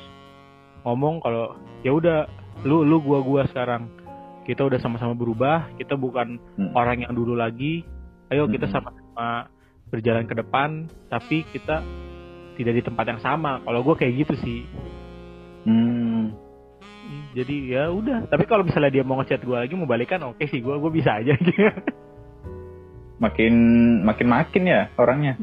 ngomong 0.83 1.23
kalau 1.23 1.55
ya 1.87 1.95
udah 1.95 2.27
lu 2.67 2.83
lu 2.83 2.99
gua 2.99 3.23
gua 3.23 3.43
sekarang 3.47 3.87
kita 4.43 4.67
udah 4.67 4.83
sama-sama 4.83 5.15
berubah 5.15 5.71
kita 5.79 5.95
bukan 5.95 6.43
Mm. 6.59 6.75
orang 6.75 6.99
yang 7.07 7.15
dulu 7.15 7.39
lagi 7.39 7.87
ayo 8.29 8.51
kita 8.51 8.67
Mm-mm. 8.67 8.75
sama-sama 8.75 9.47
berjalan 9.89 10.27
ke 10.27 10.35
depan 10.35 10.91
tapi 11.07 11.47
kita 11.55 11.79
tidak 12.53 12.75
di 12.75 12.83
tempat 12.83 13.05
yang 13.07 13.21
sama 13.21 13.63
kalau 13.63 13.81
gua 13.81 13.95
kayak 13.95 14.27
gitu 14.27 14.35
sih 14.43 14.61
Hmm. 15.63 16.02
Jadi 17.33 17.57
ya 17.65 17.85
udah. 17.89 18.29
Tapi 18.29 18.45
kalau 18.45 18.63
misalnya 18.63 18.93
dia 18.93 19.05
mau 19.05 19.17
ngechat 19.21 19.41
gua 19.43 19.65
lagi 19.65 19.73
mau 19.73 19.89
balikan 19.89 20.21
oke 20.29 20.45
sih 20.53 20.61
gua 20.61 20.77
gua 20.77 20.93
bisa 20.93 21.17
aja. 21.17 21.33
Gitu 21.33 21.53
Makin 23.25 23.55
makin 24.05 24.27
makin 24.29 24.63
ya 24.69 24.81
orangnya. 25.01 25.35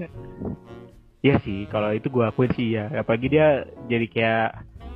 Iya. 1.25 1.41
Sih 1.43 1.65
kalau 1.67 1.91
itu 1.91 2.07
gua 2.07 2.29
akuin 2.29 2.53
sih 2.53 2.77
ya 2.77 2.87
apalagi 2.93 3.27
dia 3.33 3.65
jadi 3.89 4.05
kayak 4.07 4.47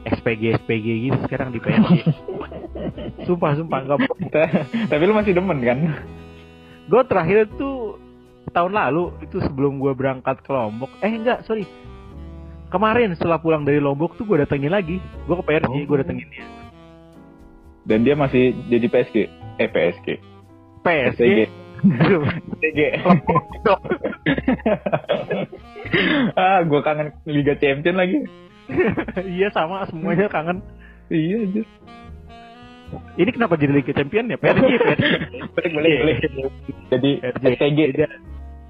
SPG 0.03 0.63
SPG 0.63 0.87
gitu 1.09 1.17
sekarang 1.27 1.55
di 1.55 1.59
PSG 1.63 2.03
sumpah 3.27 3.55
sumpah 3.55 3.79
nggak 3.87 3.99
Tapi 4.91 5.01
lu 5.07 5.15
masih 5.15 5.33
demen 5.35 5.59
kan? 5.63 5.79
gue 6.83 6.99
terakhir 7.07 7.47
tuh 7.55 7.95
tahun 8.51 8.75
lalu 8.75 9.15
itu 9.23 9.39
sebelum 9.39 9.79
gue 9.79 9.95
berangkat 9.95 10.43
ke 10.43 10.51
Lombok. 10.51 10.91
Eh 10.99 11.15
enggak 11.15 11.47
sorry. 11.47 11.63
Kemarin 12.67 13.15
setelah 13.15 13.39
pulang 13.39 13.63
dari 13.63 13.79
Lombok 13.79 14.19
tuh 14.19 14.27
gue 14.27 14.43
datengin 14.43 14.67
lagi. 14.67 14.99
Gue 15.23 15.39
ke 15.39 15.43
PRJ 15.47 15.63
Oh. 15.71 15.79
gue 15.87 15.97
datengin 16.03 16.27
dia 16.27 16.62
Dan 17.83 18.01
dia 18.01 18.15
masih 18.15 18.55
jadi 18.67 18.87
PSG. 18.87 19.17
Eh 19.57 19.67
PSG. 19.67 20.07
PSG 20.81 21.21
PSG. 22.61 22.79
ah, 26.35 26.63
gua 26.63 26.79
kangen 26.81 27.11
Liga 27.25 27.55
Champion 27.55 27.95
lagi. 27.95 28.23
iya 29.27 29.51
sama 29.51 29.83
semuanya 29.85 30.27
kangen 30.27 30.63
Iya, 31.11 31.43
aja. 31.43 31.61
ini 33.19 33.29
kenapa 33.29 33.59
jadi 33.59 33.75
Liga 33.75 33.91
Champion 33.91 34.31
ya 34.31 34.37
PRJ 34.37 34.63
PRJ 34.71 35.03
Balik, 35.51 35.71
balik, 35.75 35.93
balik. 35.99 36.17
Jadi 36.87 37.09
PRJ. 37.19 37.43
SPG. 37.51 37.79
dia, 37.91 38.07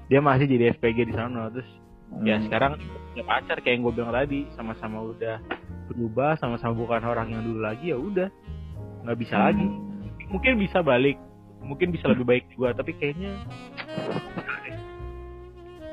dia 0.04 0.20
masih 0.20 0.46
jadi 0.46 0.74
SPG 0.74 0.98
di 1.04 1.14
sana 1.14 1.46
terus 1.48 1.68
ya 2.20 2.36
Hmm. 2.36 2.46
sekarang 2.46 2.72
punya 3.10 3.24
pacar 3.24 3.58
kayak 3.58 3.74
yang 3.74 3.82
gue 3.82 3.92
bilang 3.92 4.12
tadi 4.12 4.46
sama-sama 4.52 5.02
udah 5.04 5.38
berubah 5.86 6.34
sama-sama 6.36 6.74
bukan 6.74 7.02
orang 7.02 7.30
yang 7.30 7.42
dulu 7.42 7.60
lagi 7.60 7.90
ya 7.90 7.98
udah 7.98 8.28
nggak 9.04 9.18
bisa 9.20 9.36
lagi 9.36 9.68
mungkin 10.32 10.56
bisa 10.56 10.80
balik 10.80 11.20
mungkin 11.64 11.92
bisa 11.92 12.08
lebih 12.08 12.24
baik 12.24 12.44
juga 12.52 12.76
tapi 12.76 12.92
kayaknya 12.96 13.36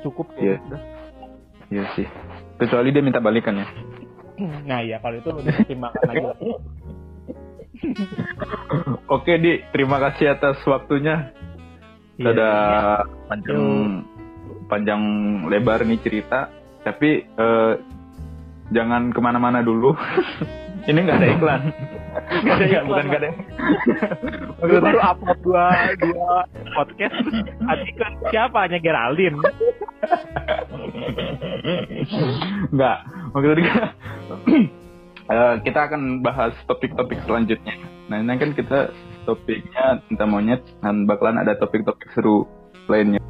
cukup 0.01 0.27
ya 0.39 0.57
udah 0.67 0.81
Iya 1.71 1.87
sih. 1.95 2.03
Kecuali 2.59 2.91
dia 2.91 2.99
minta 2.99 3.23
balikan 3.23 3.55
ya. 3.55 3.67
nah 4.67 4.83
ya 4.83 4.99
kalau 4.99 5.23
itu 5.23 5.31
lebih 5.31 5.55
pertimbangkan 5.63 6.03
lagi. 6.03 6.19
Oke, 9.15 9.39
Di. 9.39 9.63
Terima 9.71 9.95
kasih 10.03 10.35
atas 10.35 10.59
waktunya. 10.67 11.31
Iya, 12.19 12.35
Ada 12.35 12.49
iya. 12.51 13.07
panjang 13.31 13.63
panjang 14.67 15.01
lebar 15.47 15.79
nih 15.87 16.03
cerita. 16.03 16.51
Tapi 16.83 17.23
eh, 17.23 17.73
jangan 18.71 19.11
ke 19.11 19.19
mana-mana 19.19 19.59
dulu. 19.61 19.93
Ini 20.89 20.97
nggak 20.97 21.17
ada 21.21 21.27
iklan. 21.29 21.61
Nggak 22.41 22.55
ada 22.57 22.65
iklan. 22.65 22.85
bukan 22.89 23.05
nggak 23.05 23.21
ada. 23.21 23.31
Gue 24.71 24.79
baru 24.81 24.99
upload 24.99 25.39
dua 25.45 25.65
dua 26.01 26.33
podcast 26.73 27.15
terus 27.21 27.37
artikel 27.69 28.09
siapa 28.33 28.57
hanya 28.65 28.79
Geraldine 28.81 29.37
Nggak. 32.73 32.97
Maksudnya 33.31 33.75
eh, 35.33 35.55
kita 35.61 35.79
akan 35.85 36.25
bahas 36.25 36.57
topik-topik 36.65 37.21
selanjutnya. 37.29 37.77
Nah, 38.09 38.17
ini 38.19 38.33
kan 38.41 38.51
kita 38.57 38.91
topiknya 39.29 40.01
tentang 40.09 40.29
monyet 40.33 40.61
dan 40.81 41.05
bakalan 41.05 41.39
ada 41.45 41.55
topik-topik 41.61 42.09
seru 42.17 42.49
lainnya. 42.89 43.21